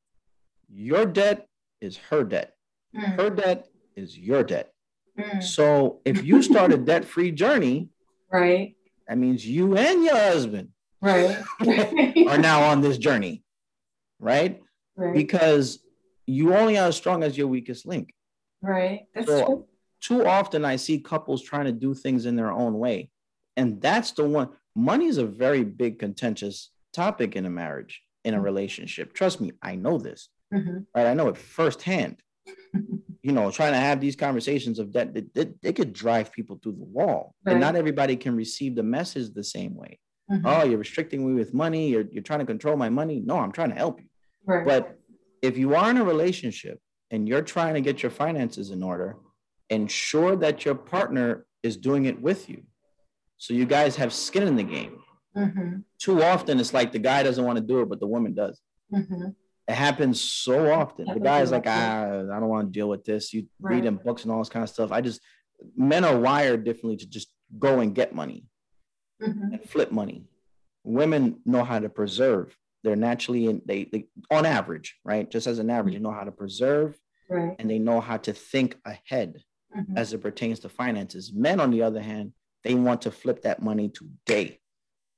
[0.68, 1.46] your debt
[1.80, 2.52] is her debt.
[2.94, 3.16] Mm.
[3.16, 4.70] Her debt is your debt.
[5.18, 5.42] Mm.
[5.42, 7.88] So if you start a debt free journey,
[8.40, 8.74] right,
[9.08, 10.68] that means you and your husband,
[11.00, 11.42] right,
[12.28, 13.42] are now on this journey,
[14.18, 14.60] right?
[14.96, 15.14] Right.
[15.14, 15.80] Because
[16.26, 18.14] you only are as strong as your weakest link.
[18.62, 19.02] Right.
[19.14, 19.66] That's so, true.
[20.00, 23.10] Too often I see couples trying to do things in their own way.
[23.56, 24.50] And that's the one.
[24.74, 28.44] Money is a very big contentious topic in a marriage, in a mm-hmm.
[28.44, 29.14] relationship.
[29.14, 30.28] Trust me, I know this.
[30.52, 30.78] Mm-hmm.
[30.94, 31.06] Right.
[31.06, 32.16] I know it firsthand.
[33.22, 36.72] You know, trying to have these conversations of that, they, they, could drive people through
[36.72, 37.34] the wall.
[37.44, 37.52] Right.
[37.52, 39.98] And not everybody can receive the message the same way.
[40.30, 40.46] Mm-hmm.
[40.46, 41.88] Oh, you're restricting me with money.
[41.88, 43.22] You're, you're trying to control my money.
[43.24, 44.06] No, I'm trying to help you.
[44.46, 44.66] Right.
[44.66, 44.98] But
[45.42, 46.80] if you are in a relationship
[47.10, 49.16] and you're trying to get your finances in order,
[49.70, 52.62] ensure that your partner is doing it with you.
[53.38, 54.98] So you guys have skin in the game.
[55.36, 55.78] Mm-hmm.
[55.98, 58.60] Too often, it's like the guy doesn't want to do it, but the woman does.
[58.92, 59.28] Mm-hmm.
[59.66, 61.06] It happens so often.
[61.06, 63.32] The guy's like, ah, I don't want to deal with this.
[63.32, 63.76] You right.
[63.76, 64.92] read in books and all this kind of stuff.
[64.92, 65.20] I just,
[65.76, 68.44] men are wired differently to just go and get money
[69.22, 69.54] mm-hmm.
[69.54, 70.26] and flip money.
[70.82, 72.54] Women know how to preserve
[72.84, 76.04] they're naturally in they, they on average right just as an average mm-hmm.
[76.04, 76.96] they know how to preserve
[77.28, 77.56] right.
[77.58, 79.42] and they know how to think ahead
[79.76, 79.96] mm-hmm.
[79.96, 83.62] as it pertains to finances men on the other hand they want to flip that
[83.62, 84.60] money today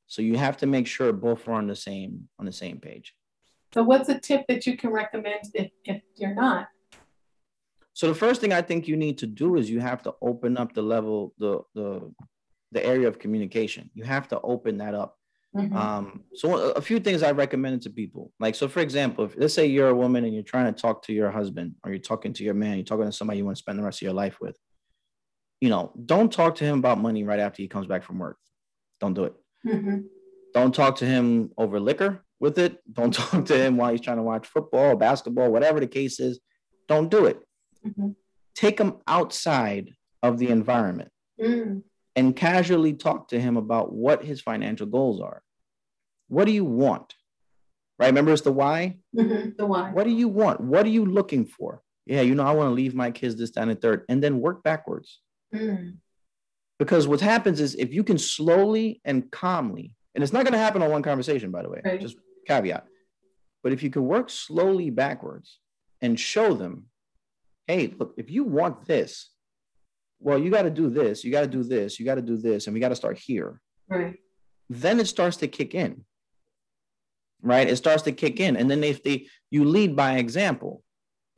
[0.07, 3.13] so you have to make sure both are on the same on the same page
[3.77, 6.69] so what's a tip that you can recommend if, if you're not
[7.93, 10.57] so the first thing i think you need to do is you have to open
[10.57, 12.11] up the level the the
[12.73, 15.17] the area of communication you have to open that up
[15.57, 15.75] Mm-hmm.
[15.75, 19.55] Um, so a few things I recommend to people, like so, for example, if let's
[19.55, 22.35] say you're a woman and you're trying to talk to your husband, or you're talking
[22.35, 24.13] to your man, you're talking to somebody you want to spend the rest of your
[24.13, 24.59] life with.
[25.63, 28.37] You know, don't talk to him about money right after he comes back from work.
[29.01, 29.35] Don't do it.
[29.67, 30.01] Mm-hmm.
[30.53, 32.79] Don't talk to him over liquor with it.
[32.93, 36.41] Don't talk to him while he's trying to watch football, basketball, whatever the case is.
[36.89, 37.41] Don't do it.
[37.87, 38.11] Mm-hmm.
[38.55, 39.91] Take him outside
[40.23, 41.11] of the environment.
[41.41, 41.83] Mm
[42.17, 45.43] and casually talk to him about what his financial goals are.
[46.29, 47.15] What do you want?
[47.99, 48.07] Right?
[48.07, 48.97] Remember, it's the why?
[49.15, 49.93] Mm-hmm, the why.
[49.93, 50.61] What do you want?
[50.61, 51.83] What are you looking for?
[52.07, 54.41] Yeah, you know, I want to leave my kids this, down, and third, and then
[54.41, 55.21] work backwards.
[55.55, 55.97] Mm.
[56.79, 60.59] Because what happens is if you can slowly and calmly, and it's not going to
[60.59, 62.01] happen on one conversation, by the way, right.
[62.01, 62.17] just
[62.49, 62.87] caveat.
[63.63, 65.59] But if you can work slowly backwards
[66.01, 66.87] and show them,
[67.67, 69.31] hey, look, if you want this,
[70.19, 72.39] well, you got to do this, you got to do this, you got to do
[72.39, 73.61] this, and we got to start here.
[73.89, 74.17] Right.
[74.71, 76.07] Then it starts to kick in.
[77.43, 77.69] Right.
[77.69, 78.57] It starts to kick in.
[78.57, 80.83] And then if they you lead by example,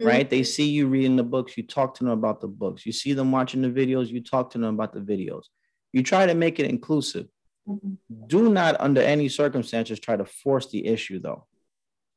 [0.01, 0.09] mm-hmm.
[0.09, 0.31] right?
[0.31, 3.13] They see you reading the books, you talk to them about the books, you see
[3.13, 5.47] them watching the videos, you talk to them about the videos.
[5.93, 7.27] You try to make it inclusive.
[7.69, 8.27] Mm-hmm.
[8.27, 11.47] Do not, under any circumstances, try to force the issue, though.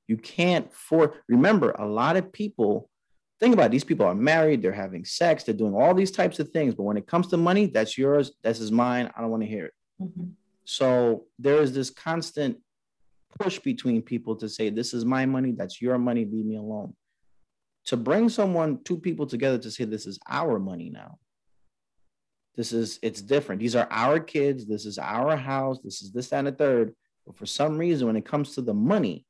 [0.08, 1.16] You can't force.
[1.28, 2.89] Remember, a lot of people
[3.39, 6.39] think about it, these people are married, they're having sex, they're doing all these types
[6.39, 6.76] of things.
[6.76, 9.12] But when it comes to money, that's yours, this is mine.
[9.16, 9.74] I don't want to hear it.
[10.02, 10.26] Mm-hmm.
[10.64, 12.58] So there is this constant
[13.39, 16.95] push between people to say, this is my money, that's your money, leave me alone.
[17.86, 21.18] To bring someone, two people together to say, this is our money now.
[22.56, 23.62] This is, it's different.
[23.62, 24.68] These are our kids.
[24.68, 25.80] This is our house.
[25.84, 26.93] This is this, and a third.
[27.26, 29.26] But for some reason, when it comes to the money,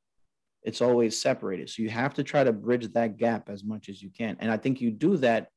[0.64, 1.70] it's always separated.
[1.70, 4.38] So you have to try to bridge that gap as much as you can.
[4.40, 5.50] And I think you do that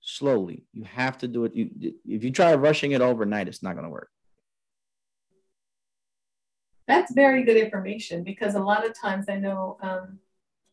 [0.00, 0.64] slowly.
[0.72, 1.54] You have to do it.
[1.54, 4.10] You, if you try rushing it overnight, it's not going to work.
[6.86, 10.18] That's very good information because a lot of times I know, um,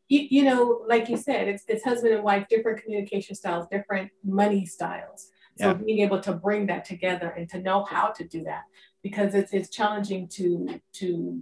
[0.07, 4.11] you, you know, like you said, it's, it's husband and wife, different communication styles, different
[4.23, 5.29] money styles.
[5.57, 5.73] So yeah.
[5.73, 8.63] being able to bring that together and to know how to do that
[9.01, 11.41] because it's, it's challenging to to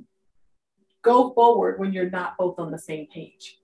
[1.02, 3.58] go forward when you're not both on the same page.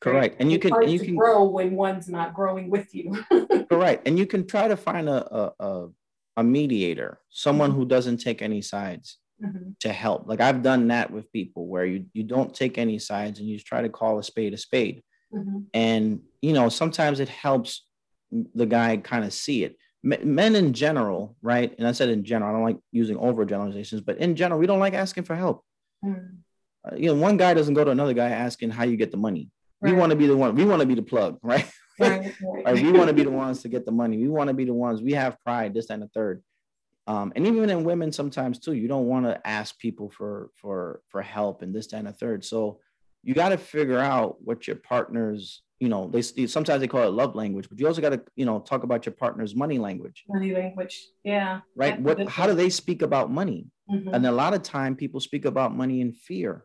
[0.00, 0.36] Correct.
[0.38, 3.24] And you can and you can grow when one's not growing with you.
[3.70, 4.06] correct.
[4.06, 5.88] And you can try to find a a,
[6.36, 7.80] a mediator, someone mm-hmm.
[7.80, 9.70] who doesn't take any sides mm-hmm.
[9.80, 10.28] to help.
[10.28, 13.56] Like I've done that with people where you you don't take any sides and you
[13.56, 15.02] just try to call a spade a spade.
[15.32, 15.58] Mm-hmm.
[15.72, 17.86] And you know, sometimes it helps
[18.30, 19.76] the guy kind of see it.
[20.02, 21.74] Men in general, right?
[21.78, 24.78] And I said in general, I don't like using overgeneralizations, but in general, we don't
[24.78, 25.64] like asking for help.
[26.04, 26.44] Mm
[26.84, 29.16] uh, you know, one guy doesn't go to another guy asking how you get the
[29.16, 29.50] money.
[29.80, 29.92] Right.
[29.92, 30.54] We want to be the one.
[30.54, 31.68] We want to be the plug, right?
[31.98, 32.64] Right, right.
[32.64, 32.74] right.
[32.74, 34.18] We want to be the ones to get the money.
[34.18, 35.02] We want to be the ones.
[35.02, 35.74] We have pride.
[35.74, 36.42] This and the third.
[37.06, 41.02] Um, and even in women, sometimes too, you don't want to ask people for for
[41.08, 42.44] for help and this and the third.
[42.44, 42.80] So
[43.22, 47.10] you got to figure out what your partner's you know they sometimes they call it
[47.10, 50.24] love language but you also got to you know talk about your partner's money language.
[50.28, 51.60] Money language yeah.
[51.74, 52.00] Right?
[52.00, 53.66] What how do they speak about money?
[53.90, 54.14] Mm-hmm.
[54.14, 56.64] and a lot of time people speak about money in fear.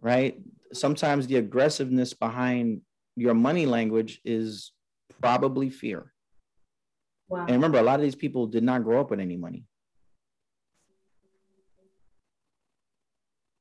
[0.00, 0.40] Right?
[0.72, 2.80] Sometimes the aggressiveness behind
[3.14, 4.72] your money language is
[5.20, 6.12] probably fear.
[7.28, 7.40] Wow.
[7.40, 9.64] and remember a lot of these people did not grow up with any money.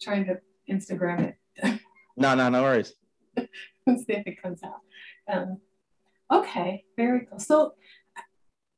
[0.02, 0.40] Trying to
[0.70, 1.80] instagram it.
[2.20, 2.94] No no no worries
[3.88, 4.82] see if it comes out.
[5.32, 5.60] Um,
[6.32, 7.40] okay, very cool.
[7.40, 7.74] So,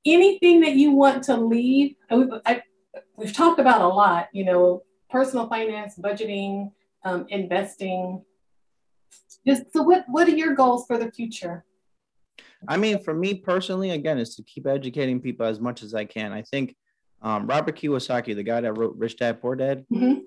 [0.05, 1.95] anything that you want to leave?
[2.11, 2.63] We've, I,
[3.15, 6.71] we've talked about a lot, you know, personal finance, budgeting,
[7.03, 8.23] um, investing.
[9.47, 11.65] Just so, what what are your goals for the future?
[12.67, 16.03] I mean, for me personally, again, is to keep educating people as much as I
[16.03, 16.33] can.
[16.33, 16.75] I think
[17.21, 20.19] um, Robert Kiyosaki, the guy that wrote Rich Dad Poor Dad, mm-hmm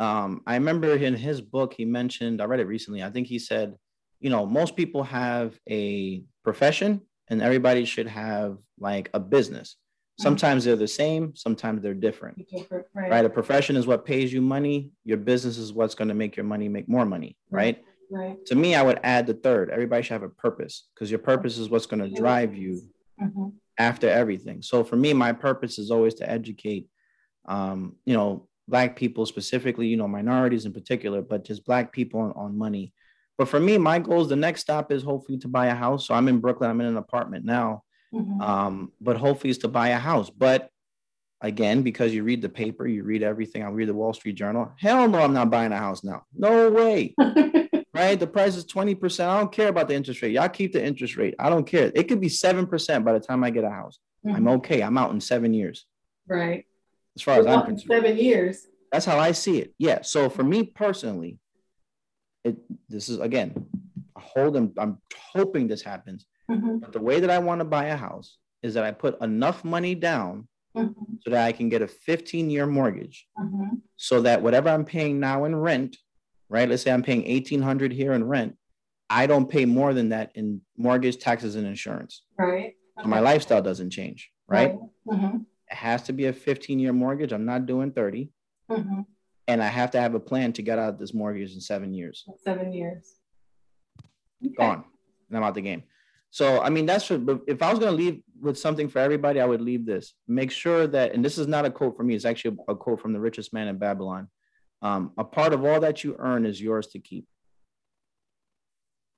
[0.00, 3.02] um, I remember in his book, he mentioned, I read it recently.
[3.02, 3.76] I think he said,
[4.20, 9.76] you know, most people have a profession and everybody should have like a business.
[9.76, 10.22] Mm-hmm.
[10.22, 12.46] Sometimes they're the same, sometimes they're different.
[12.48, 13.10] different right.
[13.10, 13.24] right.
[13.24, 14.90] A profession is what pays you money.
[15.04, 17.36] Your business is what's going to make your money make more money.
[17.50, 17.82] Right.
[18.10, 18.44] Right.
[18.46, 19.70] To me, I would add the third.
[19.70, 22.82] Everybody should have a purpose because your purpose is what's going to drive you
[23.20, 23.48] mm-hmm.
[23.78, 24.62] after everything.
[24.62, 26.86] So for me, my purpose is always to educate,
[27.48, 32.20] um, you know, black people specifically, you know, minorities in particular, but just black people
[32.20, 32.92] on, on money.
[33.38, 36.06] But for me, my goal is the next stop is hopefully to buy a house.
[36.06, 36.70] So I'm in Brooklyn.
[36.70, 37.82] I'm in an apartment now.
[38.12, 38.40] Mm-hmm.
[38.40, 40.30] Um, but hopefully is to buy a house.
[40.30, 40.70] But
[41.42, 43.62] again, because you read the paper, you read everything.
[43.62, 44.72] I read the Wall Street Journal.
[44.78, 46.24] Hell no, I'm not buying a house now.
[46.34, 47.14] No way.
[47.94, 48.18] right?
[48.18, 49.26] The price is 20%.
[49.26, 50.32] I don't care about the interest rate.
[50.32, 51.34] Y'all keep the interest rate.
[51.38, 51.92] I don't care.
[51.94, 53.98] It could be 7% by the time I get a house.
[54.24, 54.36] Mm-hmm.
[54.36, 54.82] I'm okay.
[54.82, 55.84] I'm out in seven years.
[56.26, 56.64] Right
[57.16, 57.88] as far as I'm concerned.
[57.88, 58.66] Seven years.
[58.92, 59.74] That's how I see it.
[59.78, 60.02] Yeah.
[60.02, 61.38] So for me personally,
[62.44, 62.56] it
[62.88, 63.66] this is again,
[64.16, 64.98] I hold and I'm
[65.34, 66.26] hoping this happens.
[66.50, 66.78] Mm-hmm.
[66.78, 69.64] But the way that I want to buy a house is that I put enough
[69.64, 70.46] money down
[70.76, 71.14] mm-hmm.
[71.22, 73.26] so that I can get a 15 year mortgage.
[73.38, 73.76] Mm-hmm.
[73.96, 75.96] So that whatever I'm paying now in rent,
[76.48, 76.68] right?
[76.68, 78.56] Let's say I'm paying 1800 here in rent,
[79.08, 82.22] I don't pay more than that in mortgage, taxes, and insurance.
[82.38, 82.48] Right.
[82.48, 82.74] Okay.
[83.02, 84.74] So my lifestyle doesn't change, right?
[85.04, 85.40] right.
[85.70, 87.32] It has to be a 15 year mortgage.
[87.32, 88.30] I'm not doing 30.
[88.70, 89.00] Mm-hmm.
[89.48, 91.94] And I have to have a plan to get out of this mortgage in seven
[91.94, 92.24] years.
[92.44, 93.14] Seven years.
[94.44, 94.54] Okay.
[94.56, 94.84] Gone.
[95.28, 95.84] And I'm out the game.
[96.30, 99.40] So, I mean, that's what, if I was going to leave with something for everybody,
[99.40, 100.14] I would leave this.
[100.26, 103.00] Make sure that, and this is not a quote from me, it's actually a quote
[103.00, 104.28] from the richest man in Babylon.
[104.82, 107.26] Um, a part of all that you earn is yours to keep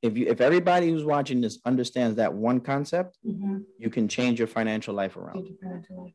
[0.01, 3.59] if you if everybody who's watching this understands that one concept, mm-hmm.
[3.78, 5.57] you can change your financial life around.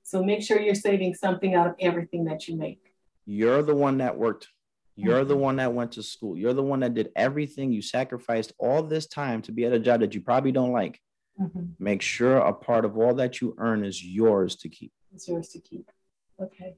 [0.03, 2.79] So make sure you're saving something out of everything that you make.
[3.25, 4.47] You're the one that worked.
[4.95, 5.27] You're mm-hmm.
[5.27, 6.37] the one that went to school.
[6.37, 7.71] You're the one that did everything.
[7.71, 11.01] You sacrificed all this time to be at a job that you probably don't like.
[11.41, 11.63] Mm-hmm.
[11.79, 14.91] Make sure a part of all that you earn is yours to keep.
[15.13, 15.89] It's yours to keep.
[16.39, 16.75] Okay.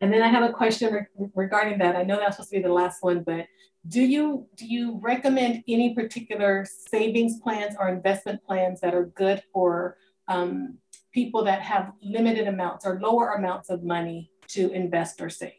[0.00, 1.96] And then I have a question re- regarding that.
[1.96, 3.46] I know that's supposed to be the last one, but
[3.86, 9.42] do you do you recommend any particular savings plans or investment plans that are good
[9.52, 9.96] for
[10.28, 10.78] um,
[11.12, 15.52] people that have limited amounts or lower amounts of money to invest or save?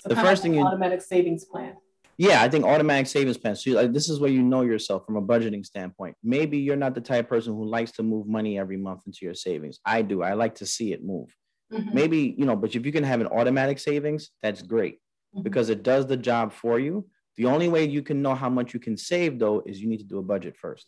[0.00, 1.76] So the first thing, is automatic savings plan.
[2.16, 3.56] Yeah, I think automatic savings plan.
[3.56, 6.16] So like, this is where you know yourself from a budgeting standpoint.
[6.22, 9.34] Maybe you're not the type person who likes to move money every month into your
[9.34, 9.80] savings.
[9.86, 10.22] I do.
[10.22, 11.34] I like to see it move.
[11.72, 11.94] Mm-hmm.
[11.94, 15.00] Maybe, you know, but if you can have an automatic savings, that's great
[15.34, 15.42] mm-hmm.
[15.42, 17.06] because it does the job for you.
[17.36, 19.98] The only way you can know how much you can save though is you need
[19.98, 20.86] to do a budget first.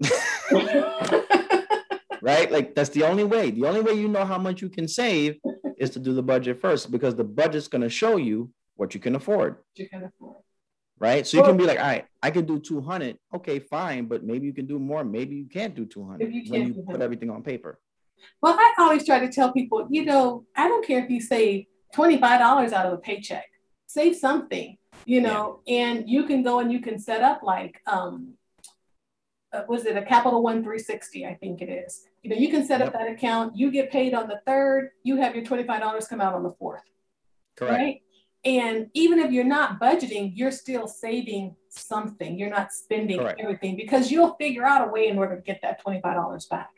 [2.22, 2.50] right?
[2.50, 3.50] Like that's the only way.
[3.50, 5.38] The only way you know how much you can save
[5.76, 9.00] is to do the budget first because the budget's going to show you what you
[9.00, 9.56] can afford.
[9.74, 10.36] You can afford.
[11.00, 11.26] Right?
[11.26, 13.16] So you can be like, all right, I can do 200.
[13.36, 15.04] Okay, fine, but maybe you can do more.
[15.04, 17.78] Maybe you can't do 200 you when you put everything on paper.
[18.42, 21.66] Well, I always try to tell people, you know, I don't care if you save
[21.94, 22.22] $25
[22.72, 23.46] out of a paycheck,
[23.86, 25.84] save something, you know, yeah.
[25.84, 28.34] and you can go and you can set up like, um,
[29.52, 31.26] uh, was it a Capital One 360?
[31.26, 32.04] I think it is.
[32.22, 32.88] You know, you can set yep.
[32.88, 33.56] up that account.
[33.56, 34.90] You get paid on the third.
[35.02, 36.82] You have your $25 come out on the fourth.
[37.56, 37.74] Correct.
[37.74, 38.02] Right.
[38.44, 42.38] And even if you're not budgeting, you're still saving something.
[42.38, 43.40] You're not spending Correct.
[43.40, 46.70] everything because you'll figure out a way in order to get that $25 back.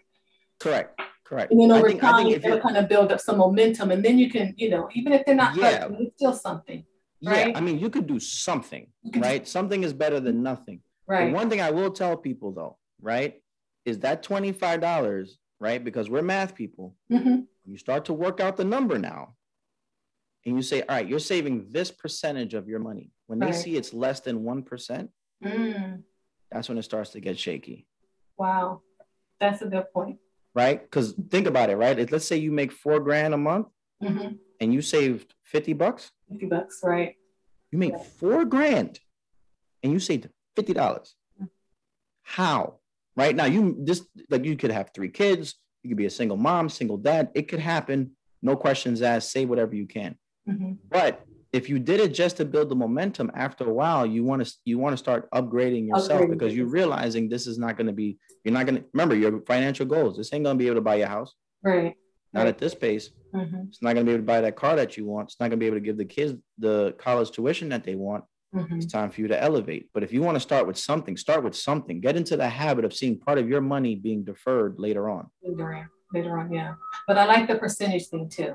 [0.59, 1.01] Correct.
[1.31, 1.53] Correct.
[1.53, 4.29] And then over think, time, it'll kind of build up some momentum, and then you
[4.29, 5.83] can, you know, even if they're not yeah.
[5.83, 6.85] Hurting, it's still something.
[7.23, 7.49] Right?
[7.51, 9.47] Yeah, I mean, you could do something, right?
[9.47, 10.81] something is better than nothing.
[11.07, 11.33] Right.
[11.33, 13.41] One thing I will tell people though, right,
[13.85, 15.83] is that twenty five dollars, right?
[15.83, 16.97] Because we're math people.
[17.13, 17.43] Mm-hmm.
[17.65, 19.35] You start to work out the number now.
[20.47, 23.13] and you say, all right, you're saving this percentage of your money.
[23.29, 23.55] When they Right.
[23.63, 25.09] see it's less than 1%,
[25.45, 26.03] Mm,
[26.51, 27.87] that's when it starts to get shaky,
[28.39, 28.81] wow,
[29.39, 30.19] that's a good point.
[30.55, 30.81] Right?
[30.83, 31.99] Because think about it, right?
[31.99, 33.69] If- let's say you make four grand a month
[34.03, 34.29] Mm-hmm.
[34.61, 37.17] and you saved 50 bucks, Fifty bucks, right?
[37.71, 38.99] you make four grand
[39.83, 41.13] and you saved $50.
[42.23, 42.77] How?
[43.17, 46.37] Right now, you just like you could have three kids, you could be a single
[46.37, 47.31] mom, single dad.
[47.35, 48.13] It could happen.
[48.41, 49.31] No questions asked.
[49.33, 50.17] Say whatever you can.
[50.49, 50.73] Mm-hmm.
[50.89, 54.45] But if you did it just to build the momentum, after a while, you want
[54.47, 56.31] to you want to start upgrading yourself Upgrading.
[56.31, 58.19] because you're realizing this is not going to be.
[58.45, 60.17] You're not going to remember your financial goals.
[60.17, 61.35] This ain't going to be able to buy your house.
[61.63, 61.95] Right.
[62.33, 62.49] Not Right.
[62.49, 63.11] at this pace.
[63.35, 63.63] Mm-hmm.
[63.69, 65.29] It's not going to be able to buy that car that you want.
[65.29, 67.97] It's not going to be able to give the kids the college tuition that they
[67.97, 68.25] want.
[68.55, 68.77] Mm-hmm.
[68.77, 69.89] It's time for you to elevate.
[69.93, 72.01] But if you want to start with something, start with something.
[72.01, 75.29] Get into the habit of seeing part of your money being deferred later on.
[75.43, 76.75] Later on, later on, yeah.
[77.09, 78.55] But I like the percentage thing too.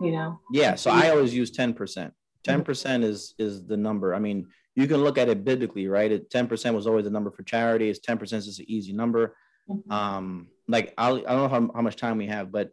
[0.00, 0.40] You know.
[0.52, 0.74] Yeah.
[0.74, 2.12] So I always use 10%.
[2.46, 4.14] 10% is is the number.
[4.14, 6.12] I mean, you can look at it biblically, right?
[6.12, 7.88] It 10% was always the number for charity.
[7.88, 9.36] It's 10% is an easy number.
[9.68, 9.90] Mhm.
[9.90, 12.70] Um, like I'll, I don't know how, how much time we have, but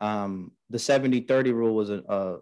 [0.00, 2.36] um, the 70 30 rule was a, a,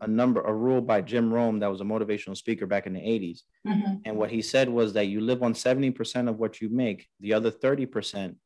[0.00, 3.00] a, number, a rule by Jim Rohn that was a motivational speaker back in the
[3.00, 3.40] 80s.
[3.66, 4.00] Mhm.
[4.06, 7.34] And what he said was that you live on 70% of what you make, the
[7.34, 8.36] other 30%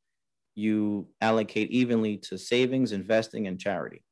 [0.57, 4.03] you allocate evenly to savings, investing, and charity.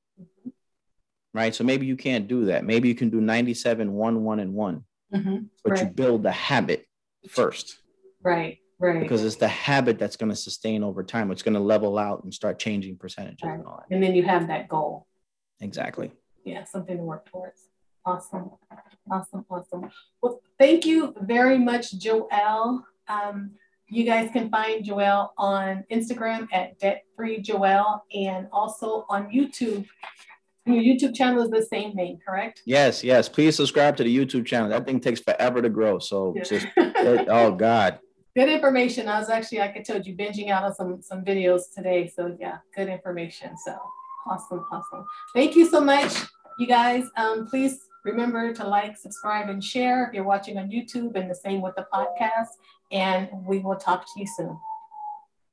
[1.34, 1.54] Right.
[1.54, 2.64] So maybe you can't do that.
[2.64, 5.48] Maybe you can do 97, 1, 1, and 1, Mhm.
[5.64, 6.86] but you build the habit
[7.28, 7.78] first
[8.22, 8.58] Right.
[8.78, 9.00] Right.
[9.00, 11.30] because it's the habit that's going to sustain over time.
[11.32, 13.54] It's going to level out and start changing percentages Right.
[13.58, 13.92] and all that.
[13.92, 15.06] and then you have that goal.
[15.60, 16.12] Exactly.
[16.44, 17.68] yeah, something to work towards.
[18.04, 18.50] Awesome,
[19.10, 19.90] awesome, awesome.
[20.22, 22.84] Well, thank you very much, Joel.
[23.08, 23.54] Um,
[23.88, 29.86] you guys can find Joel on Instagram at Debt Free Joel and also on YouTube.
[30.66, 32.62] Your YouTube channel is the same name, correct?
[32.64, 33.04] Yes.
[33.04, 33.28] Yes.
[33.28, 34.70] Please subscribe to the YouTube channel.
[34.70, 35.98] That thing takes forever to grow.
[35.98, 37.98] So just, it, oh God.
[38.34, 39.08] good information.
[39.08, 42.10] I was actually, like I told you, binging out on some some videos today.
[42.14, 43.56] So yeah, good information.
[43.56, 43.78] So
[44.26, 45.04] awesome, awesome.
[45.34, 46.12] Thank you so much,
[46.58, 47.04] you guys.
[47.16, 51.34] Um, please remember to like, subscribe, and share if you're watching on YouTube, and the
[51.34, 52.48] same with the podcast.
[52.90, 54.58] And we will talk to you soon.